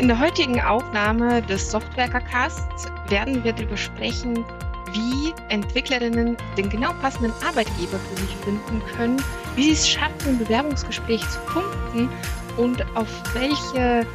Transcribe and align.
In 0.00 0.08
der 0.08 0.18
heutigen 0.18 0.58
Aufnahme 0.62 1.42
des 1.42 1.70
Softwarecasts 1.70 2.86
werden 3.10 3.44
wir 3.44 3.52
darüber 3.52 3.76
sprechen, 3.76 4.46
wie 4.94 5.34
Entwicklerinnen 5.50 6.38
den 6.56 6.70
genau 6.70 6.94
passenden 7.02 7.34
Arbeitgeber 7.46 7.98
für 7.98 8.20
sich 8.22 8.34
finden 8.36 8.82
können, 8.96 9.22
wie 9.56 9.64
sie 9.64 9.72
es 9.72 9.86
schaffen, 9.86 10.26
im 10.26 10.38
Bewerbungsgespräch 10.38 11.20
zu 11.28 11.38
punkten 11.40 12.08
und 12.56 12.82
auf 12.96 13.08
welche 13.34 14.06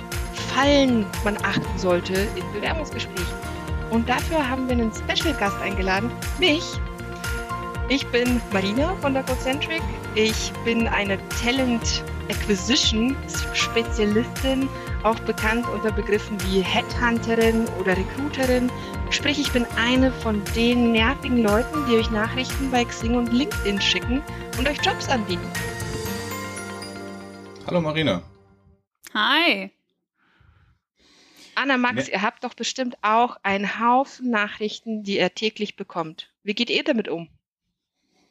Fallen 0.55 1.05
man 1.23 1.37
achten 1.43 1.77
sollte 1.77 2.13
in 2.13 2.51
Bewerbungsgesprächen. 2.51 3.35
Und 3.91 4.09
dafür 4.09 4.49
haben 4.49 4.67
wir 4.67 4.77
einen 4.77 4.91
Special 4.91 5.35
Gast 5.35 5.61
eingeladen, 5.61 6.09
mich. 6.39 6.63
Ich 7.89 8.07
bin 8.07 8.41
Marina 8.51 8.95
von 9.01 9.13
der 9.13 9.21
Gocentric. 9.21 9.83
Ich 10.15 10.51
bin 10.63 10.87
eine 10.87 11.19
Talent 11.43 12.03
Acquisition 12.31 13.15
Spezialistin, 13.53 14.67
auch 15.05 15.19
bekannt 15.19 15.67
unter 15.69 15.91
Begriffen 15.91 16.41
wie 16.41 16.61
Headhunterin 16.61 17.67
oder 17.79 17.95
Recruiterin. 17.95 18.71
Sprich, 19.11 19.39
ich 19.39 19.51
bin 19.53 19.63
eine 19.77 20.11
von 20.11 20.41
den 20.55 20.91
nervigen 20.91 21.43
Leuten, 21.43 21.85
die 21.87 21.97
euch 21.97 22.09
Nachrichten 22.09 22.71
bei 22.71 22.83
Xing 22.83 23.15
und 23.15 23.31
LinkedIn 23.31 23.79
schicken 23.79 24.23
und 24.57 24.67
euch 24.67 24.83
Jobs 24.83 25.07
anbieten. 25.07 25.47
Hallo 27.67 27.81
Marina. 27.81 28.23
Hi. 29.13 29.71
Anna, 31.53 31.77
Max, 31.77 32.07
ne 32.07 32.13
ihr 32.13 32.21
habt 32.23 32.43
doch 32.43 32.55
bestimmt 32.55 32.97
auch 33.03 33.37
einen 33.43 33.79
Haufen 33.79 34.31
Nachrichten, 34.31 35.03
die 35.03 35.19
ihr 35.19 35.33
täglich 35.33 35.75
bekommt. 35.75 36.33
Wie 36.43 36.55
geht 36.55 36.71
ihr 36.71 36.83
damit 36.83 37.09
um? 37.09 37.29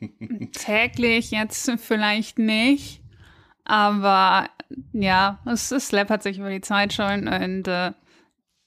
täglich 0.53 1.31
jetzt 1.31 1.71
vielleicht 1.79 2.39
nicht. 2.39 3.01
Aber 3.65 4.51
ja, 4.93 5.41
es, 5.47 5.71
es 5.71 5.93
läppert 5.93 6.23
sich 6.23 6.39
über 6.39 6.51
die 6.51 6.61
Zeit 6.61 6.93
schon 6.93 7.29
und 7.29 7.69
äh, 7.69 7.93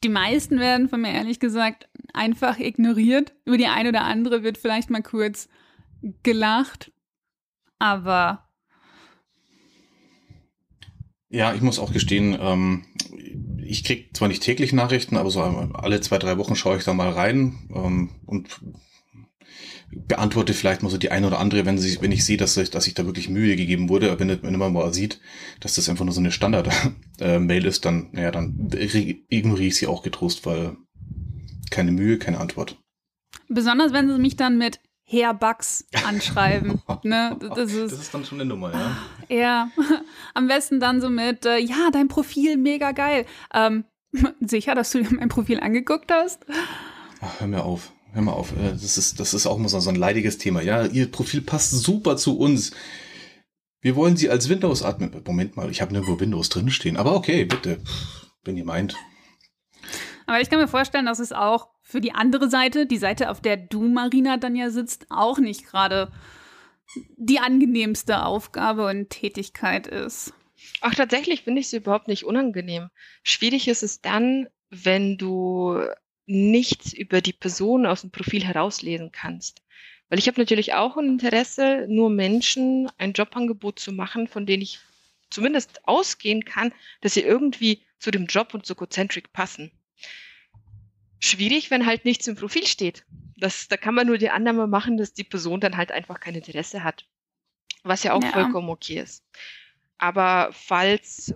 die 0.04 0.10
meisten 0.10 0.60
werden 0.60 0.90
von 0.90 1.02
mir 1.02 1.12
ehrlich 1.12 1.40
gesagt 1.40 1.90
einfach 2.14 2.60
ignoriert. 2.60 3.34
Über 3.46 3.58
die 3.58 3.68
eine 3.68 3.90
oder 3.90 4.04
andere 4.04 4.44
wird 4.44 4.58
vielleicht 4.58 4.90
mal 4.90 5.02
kurz 5.02 5.50
gelacht, 6.24 6.92
aber 7.80 8.48
ja, 11.30 11.54
ich 11.54 11.62
muss 11.62 11.80
auch 11.80 11.92
gestehen, 11.92 12.38
ähm, 12.40 12.86
ich 13.62 13.84
krieg 13.84 14.16
zwar 14.16 14.30
nicht 14.30 14.44
täglich 14.44 14.72
Nachrichten, 14.72 15.18
aber 15.18 15.30
so 15.30 15.42
alle 15.42 16.00
zwei, 16.00 16.20
drei 16.20 16.38
Wochen 16.38 16.56
schaue 16.56 16.78
ich 16.78 16.86
da 16.86 16.94
mal 16.94 17.10
rein 17.10 17.68
ähm, 17.74 18.12
und 18.26 18.62
beantworte 19.92 20.54
vielleicht 20.54 20.84
mal 20.84 20.90
so 20.90 20.98
die 20.98 21.12
eine 21.12 21.28
oder 21.28 21.40
andere, 21.40 21.66
wenn, 21.66 21.78
sie, 21.78 22.02
wenn 22.02 22.12
ich 22.12 22.26
sehe, 22.26 22.38
dass, 22.38 22.58
ich, 22.58 22.70
dass 22.70 22.84
sich 22.84 22.94
da 22.94 23.06
wirklich 23.06 23.30
Mühe 23.30 23.56
gegeben 23.56 23.90
wurde. 23.90 24.20
Wenn, 24.20 24.42
wenn 24.44 24.58
man 24.58 24.74
mal 24.74 24.94
sieht, 24.94 25.20
dass 25.60 25.76
das 25.76 25.90
einfach 25.90 26.06
nur 26.06 26.14
so 26.14 26.20
eine 26.20 26.32
Standard-Mail 26.32 27.66
ist, 27.66 27.86
dann, 27.86 28.10
naja, 28.12 28.32
dann 28.32 28.70
ignoriere 28.74 29.68
ich 29.68 29.78
sie 29.78 29.88
auch 29.88 30.04
getrost, 30.04 30.46
weil 30.46 30.76
keine 31.72 31.92
Mühe, 31.92 32.18
keine 32.18 32.40
Antwort. 32.40 32.78
Besonders 33.48 33.94
wenn 33.94 34.10
sie 34.10 34.18
mich 34.18 34.36
dann 34.36 34.58
mit 34.58 34.80
Herr 35.04 35.34
Bugs 35.34 35.86
anschreiben. 36.06 36.82
ne? 37.04 37.38
das, 37.56 37.72
ist, 37.72 37.94
das 37.94 38.00
ist 38.02 38.14
dann 38.14 38.26
schon 38.26 38.42
eine 38.42 38.50
Nummer, 38.50 38.74
ja. 38.74 38.98
Ja, 39.30 39.72
am 40.34 40.48
besten 40.48 40.82
dann 40.82 41.00
so 41.00 41.10
mit, 41.10 41.46
äh, 41.46 41.60
ja, 41.60 41.90
dein 41.94 42.10
Profil 42.10 42.58
mega 42.58 42.92
geil. 42.92 43.26
Ähm, 43.54 43.86
sicher, 44.42 44.76
dass 44.76 44.92
du 44.92 45.02
dir 45.02 45.16
mein 45.16 45.30
Profil 45.30 45.62
angeguckt 45.62 46.12
hast? 46.12 46.46
Ach, 47.22 47.40
hör 47.40 47.48
mir 47.48 47.64
auf 47.64 47.94
hör 48.14 48.22
mal 48.22 48.34
auf, 48.34 48.52
äh, 48.52 48.72
das 48.72 48.98
ist, 48.98 49.20
das 49.20 49.34
ist 49.34 49.48
auch 49.48 49.58
immer 49.58 49.70
so 49.70 49.90
ein 49.90 49.96
leidiges 49.96 50.38
Thema. 50.38 50.62
Ja, 50.62 50.86
ihr 50.86 51.12
Profil 51.12 51.42
passt 51.42 51.72
super 51.72 52.18
zu 52.18 52.38
uns. 52.38 52.72
Wir 53.82 53.96
wollen 53.96 54.18
sie 54.18 54.30
als 54.30 54.50
Windows-Admin. 54.50 55.22
Moment 55.26 55.56
mal, 55.56 55.70
ich 55.70 55.82
habe 55.82 55.94
nirgendwo 55.94 56.20
Windows 56.20 56.50
drinstehen. 56.50 56.98
Aber 56.98 57.16
okay, 57.16 57.46
bitte, 57.46 57.82
wenn 58.44 58.58
ihr 58.58 58.66
meint. 58.66 58.96
Aber 60.26 60.42
ich 60.42 60.50
kann 60.50 60.60
mir 60.60 60.68
vorstellen, 60.68 61.06
dass 61.06 61.20
es 61.20 61.32
auch 61.32 61.70
für 61.82 62.02
die 62.02 62.12
andere 62.12 62.50
Seite, 62.50 62.86
die 62.86 62.98
Seite, 62.98 63.30
auf 63.30 63.40
der 63.40 63.56
du, 63.56 63.88
Marina, 63.88 64.38
dann 64.38 64.56
ja 64.56 64.70
sitzt, 64.70 65.06
auch 65.10 65.40
nicht 65.40 65.66
gerade 65.66 66.12
die 67.16 67.40
angenehmste 67.40 68.24
Aufgabe 68.24 68.88
und 68.88 69.10
Tätigkeit 69.10 69.88
ist. 69.88 70.34
Ach, 70.82 70.96
tatsächlich 70.96 71.44
finde 71.44 71.62
ich 71.62 71.68
es 71.68 71.74
überhaupt 71.74 72.08
nicht 72.08 72.26
unangenehm. 72.26 72.90
Schwierig 73.24 73.68
ist 73.68 73.84
es 73.84 74.02
dann, 74.02 74.48
wenn 74.70 75.18
du 75.18 75.80
nichts 76.28 76.94
über 76.94 77.22
die 77.22 77.34
Person 77.34 77.86
aus 77.86 78.02
dem 78.02 78.12
Profil 78.12 78.44
herauslesen 78.44 79.12
kannst. 79.12 79.64
Weil 80.10 80.20
ich 80.20 80.28
habe 80.28 80.40
natürlich 80.40 80.74
auch 80.74 80.98
ein 80.98 81.08
Interesse, 81.08 81.86
nur 81.90 82.10
Menschen 82.10 82.90
ein 82.98 83.14
Jobangebot 83.14 83.80
zu 83.80 83.92
machen, 83.92 84.28
von 84.28 84.46
denen 84.46 84.62
ich 84.62 84.80
zumindest 85.30 85.88
ausgehen 85.88 86.46
kann, 86.46 86.74
dass 87.02 87.16
sie 87.16 87.22
irgendwie 87.22 87.82
zu 88.00 88.12
dem 88.12 88.28
Job 88.28 88.54
und 88.54 88.66
zu 88.66 88.76
Cocentric 88.76 89.34
passen. 89.34 89.72
Schwierig, 91.20 91.72
wenn 91.72 91.86
halt 91.86 92.06
nichts 92.06 92.28
im 92.28 92.36
Profil 92.36 92.68
steht. 92.68 93.06
Das, 93.38 93.68
da 93.68 93.76
kann 93.76 93.96
man 93.96 94.08
nur 94.08 94.18
die 94.18 94.30
Annahme 94.30 94.68
machen, 94.68 94.98
dass 94.98 95.14
die 95.14 95.24
Person 95.24 95.60
dann 95.60 95.78
halt 95.78 95.92
einfach 95.92 96.20
kein 96.20 96.36
Interesse 96.36 96.84
hat. 96.84 97.06
Was 97.84 98.04
ja 98.04 98.14
auch 98.14 98.24
ja. 98.24 98.32
vollkommen 98.32 98.70
okay 98.70 99.00
ist. 99.00 99.24
Aber 99.98 100.50
falls 100.52 101.34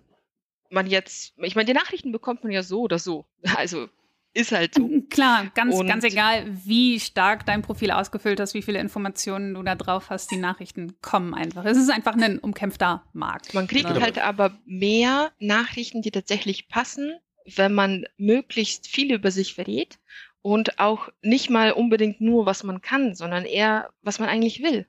man 0.69 0.87
jetzt, 0.87 1.33
ich 1.37 1.55
meine, 1.55 1.65
die 1.65 1.73
Nachrichten 1.73 2.11
bekommt 2.11 2.43
man 2.43 2.53
ja 2.53 2.63
so 2.63 2.81
oder 2.81 2.99
so. 2.99 3.25
Also 3.55 3.89
ist 4.33 4.51
halt 4.51 4.75
so. 4.75 4.89
Klar, 5.09 5.47
ganz, 5.53 5.75
und 5.75 5.87
ganz 5.87 6.03
egal, 6.03 6.45
wie 6.65 6.99
stark 6.99 7.45
dein 7.45 7.61
Profil 7.61 7.91
ausgefüllt 7.91 8.39
hast, 8.39 8.53
wie 8.53 8.61
viele 8.61 8.79
Informationen 8.79 9.53
du 9.53 9.63
da 9.63 9.75
drauf 9.75 10.09
hast, 10.09 10.31
die 10.31 10.37
Nachrichten 10.37 10.95
kommen 11.01 11.33
einfach. 11.33 11.65
Es 11.65 11.77
ist 11.77 11.89
einfach 11.89 12.15
ein 12.15 12.39
umkämpfter 12.39 13.03
Markt. 13.13 13.53
Man 13.53 13.67
kriegt 13.67 13.89
ne? 13.89 14.01
halt 14.01 14.19
aber 14.19 14.57
mehr 14.65 15.31
Nachrichten, 15.39 16.01
die 16.01 16.11
tatsächlich 16.11 16.67
passen, 16.67 17.13
wenn 17.55 17.73
man 17.73 18.05
möglichst 18.17 18.87
viel 18.87 19.13
über 19.13 19.31
sich 19.31 19.53
verrät 19.55 19.99
und 20.41 20.79
auch 20.79 21.09
nicht 21.21 21.49
mal 21.49 21.71
unbedingt 21.71 22.21
nur, 22.21 22.45
was 22.45 22.63
man 22.63 22.81
kann, 22.81 23.15
sondern 23.15 23.45
eher, 23.45 23.89
was 24.01 24.19
man 24.19 24.29
eigentlich 24.29 24.63
will. 24.63 24.87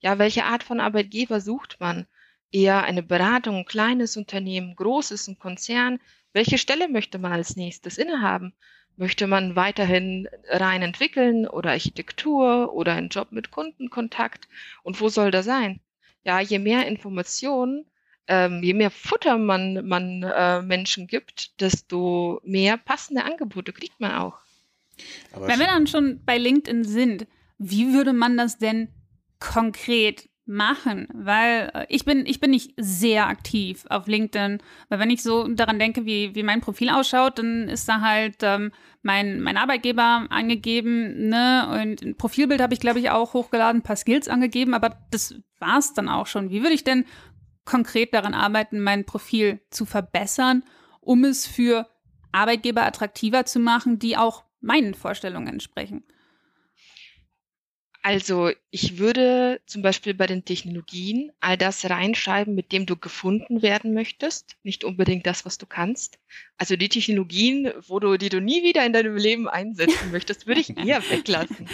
Ja, 0.00 0.18
welche 0.18 0.44
Art 0.44 0.62
von 0.62 0.80
Arbeitgeber 0.80 1.40
sucht 1.40 1.78
man? 1.80 2.06
Eher 2.50 2.84
eine 2.84 3.02
Beratung, 3.02 3.56
ein 3.56 3.64
kleines 3.66 4.16
Unternehmen, 4.16 4.74
großes, 4.74 5.28
ein 5.28 5.38
Konzern? 5.38 6.00
Welche 6.32 6.58
Stelle 6.58 6.88
möchte 6.88 7.18
man 7.18 7.32
als 7.32 7.56
nächstes 7.56 7.98
innehaben? 7.98 8.52
Möchte 8.96 9.26
man 9.26 9.54
weiterhin 9.54 10.28
rein 10.48 10.82
entwickeln 10.82 11.46
oder 11.46 11.70
Architektur 11.70 12.72
oder 12.72 12.94
einen 12.94 13.08
Job 13.08 13.28
mit 13.30 13.50
Kundenkontakt? 13.50 14.48
Und 14.82 15.00
wo 15.00 15.08
soll 15.08 15.30
der 15.30 15.42
sein? 15.42 15.80
Ja, 16.24 16.40
je 16.40 16.58
mehr 16.58 16.86
Informationen, 16.86 17.86
ähm, 18.26 18.62
je 18.62 18.74
mehr 18.74 18.90
Futter 18.90 19.38
man, 19.38 19.86
man 19.86 20.22
äh, 20.22 20.62
Menschen 20.62 21.06
gibt, 21.06 21.60
desto 21.60 22.40
mehr 22.44 22.76
passende 22.76 23.24
Angebote 23.24 23.72
kriegt 23.72 24.00
man 24.00 24.12
auch. 24.12 24.38
Aber 25.32 25.46
Wenn 25.46 25.60
wir 25.60 25.66
dann 25.66 25.86
schon 25.86 26.24
bei 26.24 26.36
LinkedIn 26.36 26.84
sind, 26.84 27.26
wie 27.58 27.92
würde 27.94 28.12
man 28.12 28.36
das 28.36 28.58
denn 28.58 28.88
konkret 29.38 30.28
machen, 30.48 31.06
weil 31.12 31.70
äh, 31.74 31.86
ich 31.88 32.04
bin, 32.04 32.26
ich 32.26 32.40
bin 32.40 32.50
nicht 32.50 32.72
sehr 32.76 33.28
aktiv 33.28 33.84
auf 33.90 34.06
LinkedIn, 34.06 34.58
weil 34.88 34.98
wenn 34.98 35.10
ich 35.10 35.22
so 35.22 35.46
daran 35.46 35.78
denke, 35.78 36.06
wie, 36.06 36.34
wie 36.34 36.42
mein 36.42 36.60
Profil 36.60 36.88
ausschaut, 36.88 37.38
dann 37.38 37.68
ist 37.68 37.88
da 37.88 38.00
halt 38.00 38.36
ähm, 38.42 38.72
mein, 39.02 39.40
mein 39.40 39.56
Arbeitgeber 39.56 40.26
angegeben, 40.30 41.28
ne, 41.28 41.68
und 41.82 42.02
ein 42.02 42.16
Profilbild 42.16 42.60
habe 42.60 42.74
ich, 42.74 42.80
glaube 42.80 42.98
ich, 42.98 43.10
auch 43.10 43.34
hochgeladen, 43.34 43.80
ein 43.80 43.84
paar 43.84 43.96
Skills 43.96 44.28
angegeben, 44.28 44.74
aber 44.74 44.98
das 45.10 45.34
war's 45.58 45.92
dann 45.92 46.08
auch 46.08 46.26
schon. 46.26 46.50
Wie 46.50 46.62
würde 46.62 46.74
ich 46.74 46.84
denn 46.84 47.04
konkret 47.64 48.14
daran 48.14 48.34
arbeiten, 48.34 48.80
mein 48.80 49.04
Profil 49.04 49.60
zu 49.70 49.84
verbessern, 49.84 50.64
um 51.00 51.24
es 51.24 51.46
für 51.46 51.86
Arbeitgeber 52.32 52.84
attraktiver 52.84 53.44
zu 53.44 53.60
machen, 53.60 53.98
die 53.98 54.16
auch 54.16 54.44
meinen 54.60 54.94
Vorstellungen 54.94 55.48
entsprechen? 55.48 56.04
Also 58.02 58.50
ich 58.70 58.98
würde 58.98 59.60
zum 59.66 59.82
Beispiel 59.82 60.14
bei 60.14 60.26
den 60.26 60.44
Technologien 60.44 61.32
all 61.40 61.56
das 61.56 61.88
reinschreiben, 61.88 62.54
mit 62.54 62.72
dem 62.72 62.86
du 62.86 62.96
gefunden 62.96 63.60
werden 63.62 63.92
möchtest, 63.92 64.56
nicht 64.62 64.84
unbedingt 64.84 65.26
das, 65.26 65.44
was 65.44 65.58
du 65.58 65.66
kannst. 65.66 66.18
Also 66.58 66.76
die 66.76 66.88
Technologien, 66.88 67.72
wo 67.86 67.98
du, 67.98 68.16
die 68.16 68.28
du 68.28 68.40
nie 68.40 68.62
wieder 68.62 68.84
in 68.84 68.92
deinem 68.92 69.16
Leben 69.16 69.48
einsetzen 69.48 70.10
möchtest, 70.10 70.46
würde 70.46 70.60
ich 70.60 70.76
eher 70.76 71.02
weglassen. 71.10 71.66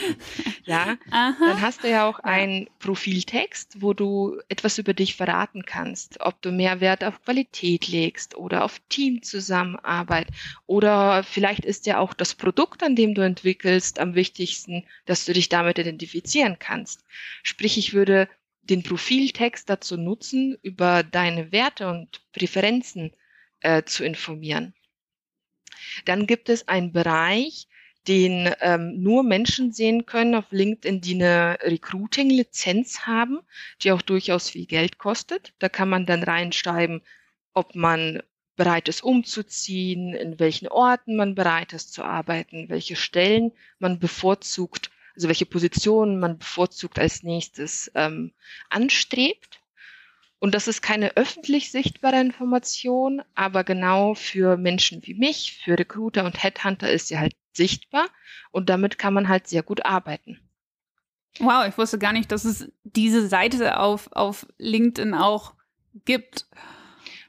Ja, 0.64 0.96
Aha. 1.10 1.36
dann 1.38 1.60
hast 1.60 1.84
du 1.84 1.90
ja 1.90 2.08
auch 2.08 2.20
einen 2.20 2.68
Profiltext, 2.78 3.82
wo 3.82 3.92
du 3.92 4.38
etwas 4.48 4.78
über 4.78 4.94
dich 4.94 5.16
verraten 5.16 5.64
kannst, 5.64 6.20
ob 6.20 6.40
du 6.42 6.52
mehr 6.52 6.80
Wert 6.80 7.02
auf 7.04 7.22
Qualität 7.24 7.88
legst 7.88 8.36
oder 8.36 8.64
auf 8.64 8.80
Teamzusammenarbeit 8.88 10.28
oder 10.66 11.22
vielleicht 11.22 11.64
ist 11.64 11.86
ja 11.86 11.98
auch 11.98 12.14
das 12.14 12.34
Produkt, 12.34 12.82
an 12.82 12.94
dem 12.96 13.14
du 13.14 13.22
entwickelst, 13.22 13.98
am 13.98 14.14
wichtigsten, 14.14 14.84
dass 15.06 15.24
du 15.24 15.32
dich 15.32 15.48
damit 15.48 15.78
identifizierst 15.78 16.13
identifizieren 16.14 16.58
kannst. 16.58 17.04
Sprich, 17.42 17.76
ich 17.78 17.92
würde 17.92 18.28
den 18.62 18.82
Profiltext 18.82 19.68
dazu 19.68 19.96
nutzen, 19.96 20.56
über 20.62 21.02
deine 21.02 21.52
Werte 21.52 21.88
und 21.88 22.22
Präferenzen 22.32 23.12
äh, 23.60 23.82
zu 23.84 24.04
informieren. 24.04 24.74
Dann 26.06 26.26
gibt 26.26 26.48
es 26.48 26.66
einen 26.68 26.92
Bereich, 26.92 27.68
den 28.08 28.50
ähm, 28.60 29.02
nur 29.02 29.22
Menschen 29.22 29.72
sehen 29.72 30.06
können 30.06 30.34
auf 30.34 30.46
LinkedIn, 30.50 31.00
die 31.00 31.14
eine 31.14 31.58
Recruiting-Lizenz 31.62 33.00
haben, 33.00 33.40
die 33.82 33.92
auch 33.92 34.02
durchaus 34.02 34.50
viel 34.50 34.66
Geld 34.66 34.98
kostet. 34.98 35.54
Da 35.58 35.68
kann 35.68 35.88
man 35.88 36.04
dann 36.06 36.22
reinschreiben, 36.22 37.02
ob 37.54 37.74
man 37.74 38.22
bereit 38.56 38.88
ist 38.88 39.02
umzuziehen, 39.02 40.14
in 40.14 40.38
welchen 40.38 40.68
Orten 40.68 41.16
man 41.16 41.34
bereit 41.34 41.72
ist 41.72 41.92
zu 41.92 42.04
arbeiten, 42.04 42.68
welche 42.68 42.94
Stellen 42.94 43.52
man 43.78 43.98
bevorzugt, 43.98 44.90
also 45.14 45.28
welche 45.28 45.46
Positionen 45.46 46.18
man 46.18 46.38
bevorzugt 46.38 46.98
als 46.98 47.22
nächstes 47.22 47.90
ähm, 47.94 48.32
anstrebt. 48.70 49.60
Und 50.38 50.54
das 50.54 50.68
ist 50.68 50.82
keine 50.82 51.16
öffentlich 51.16 51.70
sichtbare 51.70 52.20
Information, 52.20 53.22
aber 53.34 53.64
genau 53.64 54.14
für 54.14 54.56
Menschen 54.56 55.00
wie 55.06 55.14
mich, 55.14 55.60
für 55.64 55.78
Recruiter 55.78 56.24
und 56.24 56.42
Headhunter 56.42 56.90
ist 56.90 57.08
sie 57.08 57.18
halt 57.18 57.34
sichtbar 57.52 58.08
und 58.50 58.68
damit 58.68 58.98
kann 58.98 59.14
man 59.14 59.28
halt 59.28 59.46
sehr 59.46 59.62
gut 59.62 59.86
arbeiten. 59.86 60.40
Wow, 61.38 61.66
ich 61.66 61.78
wusste 61.78 61.98
gar 61.98 62.12
nicht, 62.12 62.30
dass 62.30 62.44
es 62.44 62.70
diese 62.84 63.26
Seite 63.26 63.78
auf, 63.80 64.12
auf 64.12 64.46
LinkedIn 64.58 65.14
auch 65.14 65.54
gibt. 66.04 66.46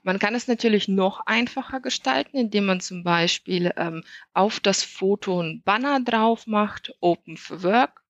Man 0.05 0.19
kann 0.19 0.35
es 0.35 0.47
natürlich 0.47 0.87
noch 0.87 1.21
einfacher 1.25 1.79
gestalten, 1.79 2.37
indem 2.37 2.67
man 2.67 2.79
zum 2.79 3.03
Beispiel 3.03 3.73
ähm, 3.75 4.03
auf 4.35 4.59
das 4.59 4.83
Foto 4.83 5.41
ein 5.41 5.63
Banner 5.63 5.99
drauf 5.99 6.45
macht, 6.45 6.93
Open 7.01 7.37
for 7.37 7.63
Work. 7.63 8.03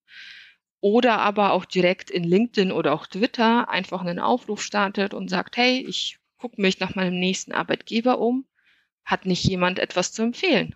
Oder 0.82 1.20
aber 1.20 1.54
auch 1.54 1.64
direkt 1.64 2.12
in 2.12 2.26
LinkedIn 2.26 2.74
oder 2.74 2.92
auch 2.92 3.08
Twitter 3.08 3.70
einfach 3.70 4.02
einen 4.02 4.20
Aufruf 4.20 4.62
startet 4.62 5.14
und 5.14 5.30
sagt, 5.30 5.56
hey, 5.56 5.86
ich 5.88 6.20
gucke 6.38 6.62
mich 6.62 6.82
nach 6.82 6.96
meinem 6.96 7.18
nächsten 7.18 7.54
Arbeitgeber 7.54 8.20
um. 8.20 8.46
Hat 9.06 9.26
nicht 9.26 9.46
jemand 9.46 9.80
etwas 9.80 10.12
zu 10.12 10.22
empfehlen? 10.22 10.76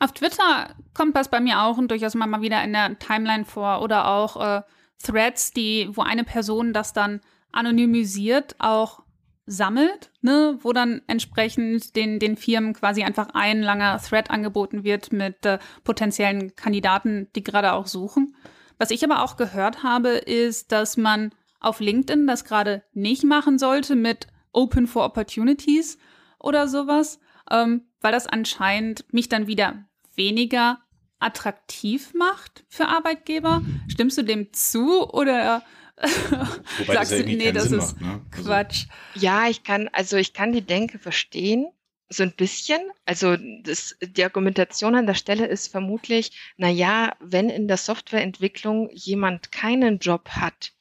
Auf 0.00 0.12
Twitter 0.12 0.76
kommt 0.92 1.16
das 1.16 1.30
bei 1.30 1.40
mir 1.40 1.62
auch 1.62 1.78
und 1.78 1.90
durchaus 1.90 2.14
mal 2.14 2.42
wieder 2.42 2.62
in 2.62 2.74
der 2.74 2.98
Timeline 2.98 3.46
vor 3.46 3.80
oder 3.80 4.06
auch 4.06 4.36
äh, 4.58 4.62
Threads, 5.02 5.52
die, 5.52 5.88
wo 5.92 6.02
eine 6.02 6.24
Person 6.24 6.74
das 6.74 6.92
dann 6.92 7.22
anonymisiert 7.52 8.54
auch 8.58 9.03
sammelt, 9.46 10.10
ne, 10.22 10.58
wo 10.62 10.72
dann 10.72 11.02
entsprechend 11.06 11.96
den, 11.96 12.18
den 12.18 12.36
Firmen 12.36 12.72
quasi 12.72 13.02
einfach 13.02 13.28
ein 13.34 13.62
langer 13.62 14.00
Thread 14.00 14.30
angeboten 14.30 14.84
wird 14.84 15.12
mit 15.12 15.44
äh, 15.44 15.58
potenziellen 15.84 16.56
Kandidaten, 16.56 17.28
die 17.36 17.44
gerade 17.44 17.72
auch 17.72 17.86
suchen. 17.86 18.34
Was 18.78 18.90
ich 18.90 19.04
aber 19.04 19.22
auch 19.22 19.36
gehört 19.36 19.82
habe, 19.82 20.10
ist, 20.10 20.72
dass 20.72 20.96
man 20.96 21.30
auf 21.60 21.80
LinkedIn 21.80 22.26
das 22.26 22.44
gerade 22.44 22.82
nicht 22.92 23.24
machen 23.24 23.58
sollte 23.58 23.96
mit 23.96 24.26
Open 24.52 24.86
for 24.86 25.04
Opportunities 25.04 25.98
oder 26.38 26.68
sowas, 26.68 27.20
ähm, 27.50 27.82
weil 28.00 28.12
das 28.12 28.26
anscheinend 28.26 29.12
mich 29.12 29.28
dann 29.28 29.46
wieder 29.46 29.84
weniger 30.14 30.80
attraktiv 31.18 32.12
macht 32.14 32.64
für 32.68 32.86
Arbeitgeber. 32.86 33.62
Stimmst 33.88 34.18
du 34.18 34.22
dem 34.22 34.52
zu 34.52 35.08
oder 35.10 35.62
Wobei 36.00 36.94
Sagst 36.94 37.12
das 37.12 37.18
ja 37.20 37.24
du, 37.24 37.36
nee, 37.36 37.52
das 37.52 37.64
Sinn 37.64 37.78
ist 37.78 38.00
macht, 38.00 38.00
ne? 38.00 38.26
Also 38.32 38.42
Quatsch. 38.44 38.86
Ja, 39.14 39.48
ich 39.48 39.62
kann, 39.62 39.88
also 39.88 40.16
ich 40.16 40.32
kann 40.32 40.52
die 40.52 40.62
Denke 40.62 40.98
verstehen, 40.98 41.66
so 42.08 42.22
ein 42.22 42.32
bisschen. 42.32 42.80
Also 43.04 43.36
das, 43.62 43.96
die 44.00 44.24
Argumentation 44.24 44.94
an 44.94 45.06
der 45.06 45.14
Stelle 45.14 45.46
ist 45.46 45.68
vermutlich, 45.68 46.54
na 46.56 46.68
ja, 46.68 47.16
wenn 47.20 47.48
in 47.48 47.68
der 47.68 47.76
Softwareentwicklung 47.76 48.90
jemand 48.92 49.52
keinen 49.52 49.98
Job 49.98 50.30
hat, 50.30 50.72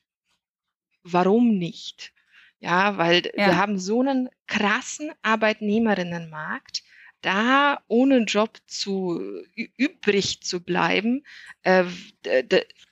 warum 1.03 1.57
nicht? 1.57 2.13
Ja, 2.59 2.97
weil 2.97 3.25
ja. 3.35 3.47
wir 3.47 3.57
haben 3.57 3.77
so 3.77 3.99
einen 3.99 4.29
krassen 4.47 5.11
Arbeitnehmerinnenmarkt, 5.21 6.83
da 7.23 7.79
ohne 7.87 8.19
Job 8.19 8.57
zu 8.67 9.43
übrig 9.77 10.41
zu 10.41 10.59
bleiben, 10.61 11.23
äh, 11.63 11.85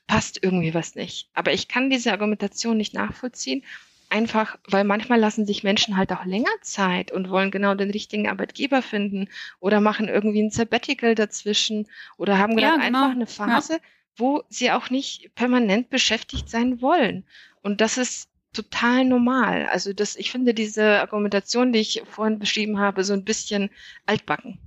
passt 0.07 0.39
irgendwie 0.41 0.73
was 0.73 0.95
nicht. 0.95 1.29
Aber 1.33 1.53
ich 1.53 1.67
kann 1.67 1.89
diese 1.89 2.11
Argumentation 2.11 2.77
nicht 2.77 2.93
nachvollziehen, 2.93 3.63
einfach 4.09 4.57
weil 4.67 4.83
manchmal 4.83 5.19
lassen 5.19 5.45
sich 5.45 5.63
Menschen 5.63 5.97
halt 5.97 6.11
auch 6.11 6.25
länger 6.25 6.49
Zeit 6.61 7.11
und 7.11 7.29
wollen 7.29 7.51
genau 7.51 7.75
den 7.75 7.91
richtigen 7.91 8.27
Arbeitgeber 8.27 8.81
finden 8.81 9.29
oder 9.59 9.79
machen 9.79 10.07
irgendwie 10.07 10.41
ein 10.41 10.51
Sabbatical 10.51 11.15
dazwischen 11.15 11.87
oder 12.17 12.37
haben 12.37 12.57
ja, 12.57 12.75
genau. 12.75 12.85
einfach 12.85 13.11
eine 13.11 13.27
Phase, 13.27 13.73
ja. 13.73 13.79
wo 14.17 14.43
sie 14.49 14.71
auch 14.71 14.89
nicht 14.89 15.35
permanent 15.35 15.89
beschäftigt 15.89 16.49
sein 16.49 16.81
wollen. 16.81 17.25
Und 17.61 17.79
das 17.79 17.97
ist 17.97 18.30
total 18.53 19.05
normal. 19.05 19.67
Also 19.67 19.93
das, 19.93 20.15
ich 20.15 20.31
finde 20.31 20.53
diese 20.53 20.99
Argumentation, 20.99 21.73
die 21.73 21.79
ich 21.79 22.03
vorhin 22.09 22.39
beschrieben 22.39 22.79
habe, 22.79 23.03
so 23.03 23.13
ein 23.13 23.23
bisschen 23.23 23.69
altbacken. 24.05 24.59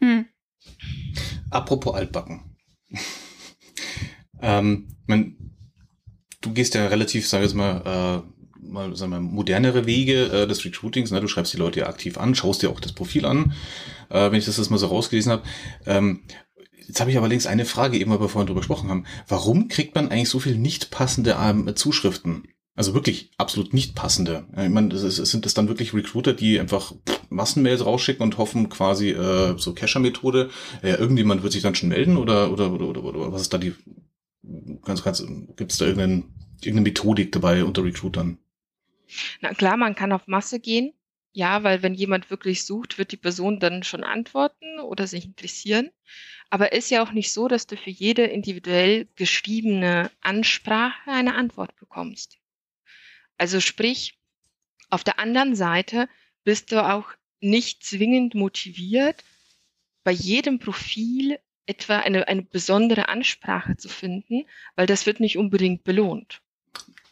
Mhm. 0.00 0.26
Apropos 1.50 1.94
altbacken. 1.94 2.56
Ähm, 4.42 4.88
man, 5.06 5.34
du 6.42 6.52
gehst 6.52 6.74
ja 6.74 6.86
relativ, 6.88 7.26
sag 7.26 7.42
ich 7.42 7.54
mal, 7.54 8.22
äh, 8.22 8.60
mal, 8.60 8.94
sagen 8.96 9.12
wir, 9.12 9.20
modernere 9.20 9.86
Wege 9.86 10.26
äh, 10.26 10.46
des 10.46 10.64
Recruitings. 10.64 11.10
Ne? 11.10 11.20
Du 11.20 11.28
schreibst 11.28 11.52
die 11.52 11.58
Leute 11.58 11.80
ja 11.80 11.86
aktiv 11.86 12.18
an, 12.18 12.34
schaust 12.34 12.62
dir 12.62 12.70
auch 12.70 12.80
das 12.80 12.92
Profil 12.92 13.24
an, 13.24 13.54
äh, 14.10 14.30
wenn 14.30 14.38
ich 14.38 14.44
das, 14.44 14.56
das 14.56 14.70
mal 14.70 14.78
so 14.78 14.88
rausgelesen 14.88 15.32
habe. 15.32 15.42
Ähm, 15.86 16.24
jetzt 16.86 17.00
habe 17.00 17.10
ich 17.10 17.16
aber 17.16 17.28
links 17.28 17.46
eine 17.46 17.64
Frage, 17.64 17.98
eben 17.98 18.10
weil 18.10 18.20
wir 18.20 18.28
vorhin 18.28 18.46
drüber 18.46 18.60
gesprochen 18.60 18.90
haben. 18.90 19.06
Warum 19.26 19.68
kriegt 19.68 19.94
man 19.94 20.10
eigentlich 20.10 20.28
so 20.28 20.38
viel 20.38 20.58
nicht 20.58 20.90
passende 20.90 21.36
ähm, 21.40 21.74
Zuschriften? 21.74 22.48
Also 22.76 22.92
wirklich 22.92 23.30
absolut 23.38 23.72
nicht 23.72 23.94
passende. 23.94 24.46
Ich 24.52 24.68
meine, 24.68 24.96
sind 24.96 25.46
das 25.46 25.54
dann 25.54 25.68
wirklich 25.68 25.94
Recruiter, 25.94 26.34
die 26.34 26.60
einfach 26.60 26.92
Massenmails 27.30 27.84
rausschicken 27.84 28.22
und 28.22 28.36
hoffen 28.36 28.68
quasi 28.68 29.10
äh, 29.10 29.58
so 29.58 29.72
Cacher-Methode, 29.72 30.50
äh, 30.82 30.90
irgendjemand 30.90 31.42
wird 31.42 31.54
sich 31.54 31.62
dann 31.62 31.74
schon 31.74 31.88
melden 31.88 32.18
oder, 32.18 32.52
oder, 32.52 32.70
oder, 32.70 32.86
oder, 32.86 33.04
oder 33.04 33.32
was 33.32 33.40
ist 33.42 33.54
da 33.54 33.58
die 33.58 33.74
ganz, 34.82 35.02
ganz, 35.02 35.26
gibt 35.56 35.72
es 35.72 35.78
da 35.78 35.86
irgendeine, 35.86 36.24
irgendeine 36.60 36.82
Methodik 36.82 37.32
dabei 37.32 37.64
unter 37.64 37.82
Recruitern? 37.82 38.38
Na 39.40 39.54
klar, 39.54 39.76
man 39.76 39.94
kann 39.94 40.12
auf 40.12 40.26
Masse 40.26 40.60
gehen. 40.60 40.92
Ja, 41.32 41.62
weil 41.62 41.82
wenn 41.82 41.92
jemand 41.92 42.30
wirklich 42.30 42.64
sucht, 42.64 42.96
wird 42.96 43.12
die 43.12 43.18
Person 43.18 43.60
dann 43.60 43.82
schon 43.82 44.04
antworten 44.04 44.80
oder 44.80 45.06
sich 45.06 45.26
interessieren. 45.26 45.90
Aber 46.48 46.72
ist 46.72 46.90
ja 46.90 47.02
auch 47.02 47.12
nicht 47.12 47.32
so, 47.32 47.46
dass 47.46 47.66
du 47.66 47.76
für 47.76 47.90
jede 47.90 48.24
individuell 48.24 49.06
geschriebene 49.16 50.10
Ansprache 50.22 51.10
eine 51.10 51.34
Antwort 51.34 51.76
bekommst. 51.76 52.38
Also 53.38 53.60
sprich, 53.60 54.18
auf 54.90 55.04
der 55.04 55.18
anderen 55.18 55.54
Seite 55.54 56.08
bist 56.44 56.72
du 56.72 56.84
auch 56.84 57.10
nicht 57.40 57.84
zwingend 57.84 58.34
motiviert, 58.34 59.24
bei 60.04 60.12
jedem 60.12 60.58
Profil 60.58 61.38
etwa 61.66 61.98
eine, 61.98 62.28
eine 62.28 62.42
besondere 62.42 63.08
Ansprache 63.08 63.76
zu 63.76 63.88
finden, 63.88 64.46
weil 64.76 64.86
das 64.86 65.06
wird 65.06 65.20
nicht 65.20 65.36
unbedingt 65.36 65.84
belohnt. 65.84 66.42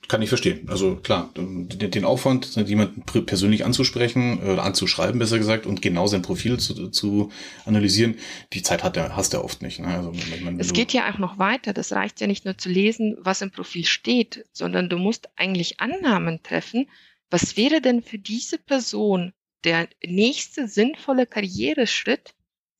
Kann 0.09 0.23
ich 0.23 0.29
verstehen. 0.29 0.69
Also 0.69 0.97
klar, 0.97 1.31
den 1.35 2.05
Aufwand, 2.05 2.56
jemanden 2.56 3.03
persönlich 3.25 3.65
anzusprechen, 3.65 4.39
oder 4.43 4.63
anzuschreiben, 4.63 5.19
besser 5.19 5.39
gesagt, 5.39 5.67
und 5.67 5.82
genau 5.82 6.06
sein 6.06 6.23
Profil 6.23 6.58
zu, 6.58 6.89
zu 6.89 7.31
analysieren, 7.65 8.17
die 8.53 8.63
Zeit 8.63 8.84
hat 8.84 8.96
der, 8.96 9.17
hast 9.17 9.32
du 9.32 9.43
oft 9.43 9.63
nicht. 9.63 9.81
Ne? 9.81 9.89
Also, 9.89 10.13
wenn, 10.15 10.46
wenn 10.46 10.61
es 10.61 10.73
geht 10.73 10.93
ja 10.93 11.11
auch 11.13 11.19
noch 11.19 11.39
weiter. 11.39 11.73
Das 11.73 11.93
reicht 11.93 12.20
ja 12.20 12.27
nicht 12.27 12.44
nur 12.44 12.58
zu 12.58 12.69
lesen, 12.69 13.17
was 13.20 13.41
im 13.41 13.51
Profil 13.51 13.84
steht, 13.84 14.44
sondern 14.53 14.89
du 14.89 14.99
musst 14.99 15.29
eigentlich 15.37 15.81
Annahmen 15.81 16.43
treffen. 16.43 16.89
Was 17.31 17.56
wäre 17.56 17.81
denn 17.81 18.03
für 18.03 18.19
diese 18.19 18.58
Person 18.58 19.32
der 19.65 19.89
nächste 20.05 20.69
sinnvolle 20.69 21.27
Karriereschritt, 21.27 22.34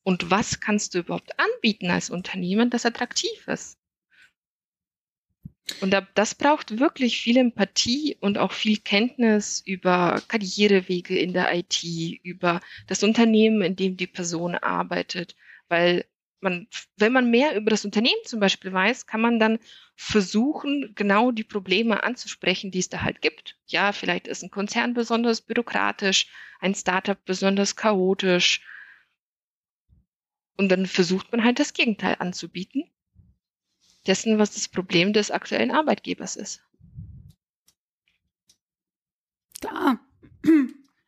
und 0.05 0.29
was 0.29 0.59
kannst 0.59 0.93
du 0.93 0.99
überhaupt 0.99 1.31
anbieten 1.39 1.89
als 1.89 2.11
Unternehmen, 2.11 2.69
das 2.69 2.85
attraktiv 2.85 3.47
ist? 3.47 3.79
Und 5.81 5.95
das 6.13 6.35
braucht 6.35 6.79
wirklich 6.79 7.19
viel 7.19 7.37
Empathie 7.37 8.17
und 8.19 8.37
auch 8.37 8.51
viel 8.51 8.77
Kenntnis 8.77 9.61
über 9.65 10.21
Karrierewege 10.27 11.17
in 11.17 11.33
der 11.33 11.55
IT, 11.55 11.83
über 12.23 12.61
das 12.87 13.03
Unternehmen, 13.03 13.61
in 13.61 13.75
dem 13.75 13.97
die 13.97 14.07
Person 14.07 14.55
arbeitet. 14.55 15.35
Weil 15.67 16.05
man, 16.39 16.67
wenn 16.97 17.11
man 17.11 17.31
mehr 17.31 17.55
über 17.55 17.71
das 17.71 17.83
Unternehmen 17.83 18.21
zum 18.25 18.39
Beispiel 18.39 18.71
weiß, 18.71 19.07
kann 19.07 19.21
man 19.21 19.39
dann 19.39 19.57
versuchen, 19.95 20.93
genau 20.95 21.31
die 21.31 21.43
Probleme 21.43 22.03
anzusprechen, 22.03 22.69
die 22.69 22.79
es 22.79 22.89
da 22.89 23.01
halt 23.01 23.21
gibt. 23.21 23.57
Ja, 23.65 23.91
vielleicht 23.91 24.27
ist 24.27 24.43
ein 24.43 24.51
Konzern 24.51 24.93
besonders 24.93 25.41
bürokratisch, 25.41 26.27
ein 26.59 26.75
Startup 26.75 27.17
besonders 27.25 27.75
chaotisch, 27.75 28.61
und 30.57 30.69
dann 30.69 30.85
versucht 30.85 31.31
man 31.31 31.43
halt 31.43 31.59
das 31.59 31.73
Gegenteil 31.73 32.15
anzubieten, 32.19 32.89
dessen, 34.07 34.37
was 34.37 34.53
das 34.53 34.67
Problem 34.67 35.13
des 35.13 35.31
aktuellen 35.31 35.71
Arbeitgebers 35.71 36.35
ist. 36.35 36.61
Klar. 39.59 39.99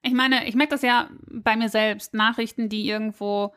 Ich 0.01 0.13
meine, 0.13 0.47
ich 0.47 0.55
merke 0.55 0.71
das 0.71 0.81
ja 0.81 1.09
bei 1.29 1.55
mir 1.55 1.69
selbst. 1.69 2.13
Nachrichten, 2.13 2.69
die 2.69 2.87
irgendwo 2.87 3.53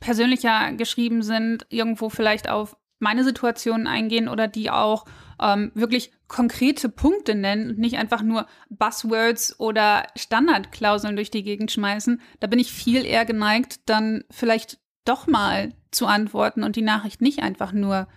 persönlicher 0.00 0.72
geschrieben 0.72 1.22
sind, 1.22 1.66
irgendwo 1.68 2.08
vielleicht 2.08 2.48
auf 2.48 2.76
meine 2.98 3.24
Situation 3.24 3.86
eingehen 3.86 4.28
oder 4.28 4.48
die 4.48 4.70
auch 4.70 5.04
ähm, 5.40 5.72
wirklich 5.74 6.12
konkrete 6.28 6.88
Punkte 6.88 7.34
nennen 7.34 7.70
und 7.70 7.78
nicht 7.78 7.96
einfach 7.96 8.22
nur 8.22 8.46
Buzzwords 8.70 9.58
oder 9.60 10.06
Standardklauseln 10.16 11.16
durch 11.16 11.30
die 11.30 11.42
Gegend 11.42 11.70
schmeißen, 11.70 12.20
da 12.40 12.46
bin 12.46 12.58
ich 12.58 12.72
viel 12.72 13.04
eher 13.04 13.24
geneigt, 13.24 13.88
dann 13.88 14.24
vielleicht 14.30 14.78
doch 15.04 15.26
mal 15.26 15.74
zu 15.90 16.06
antworten 16.06 16.62
und 16.62 16.76
die 16.76 16.82
Nachricht 16.82 17.20
nicht 17.20 17.42
einfach 17.42 17.72
nur 17.72 18.08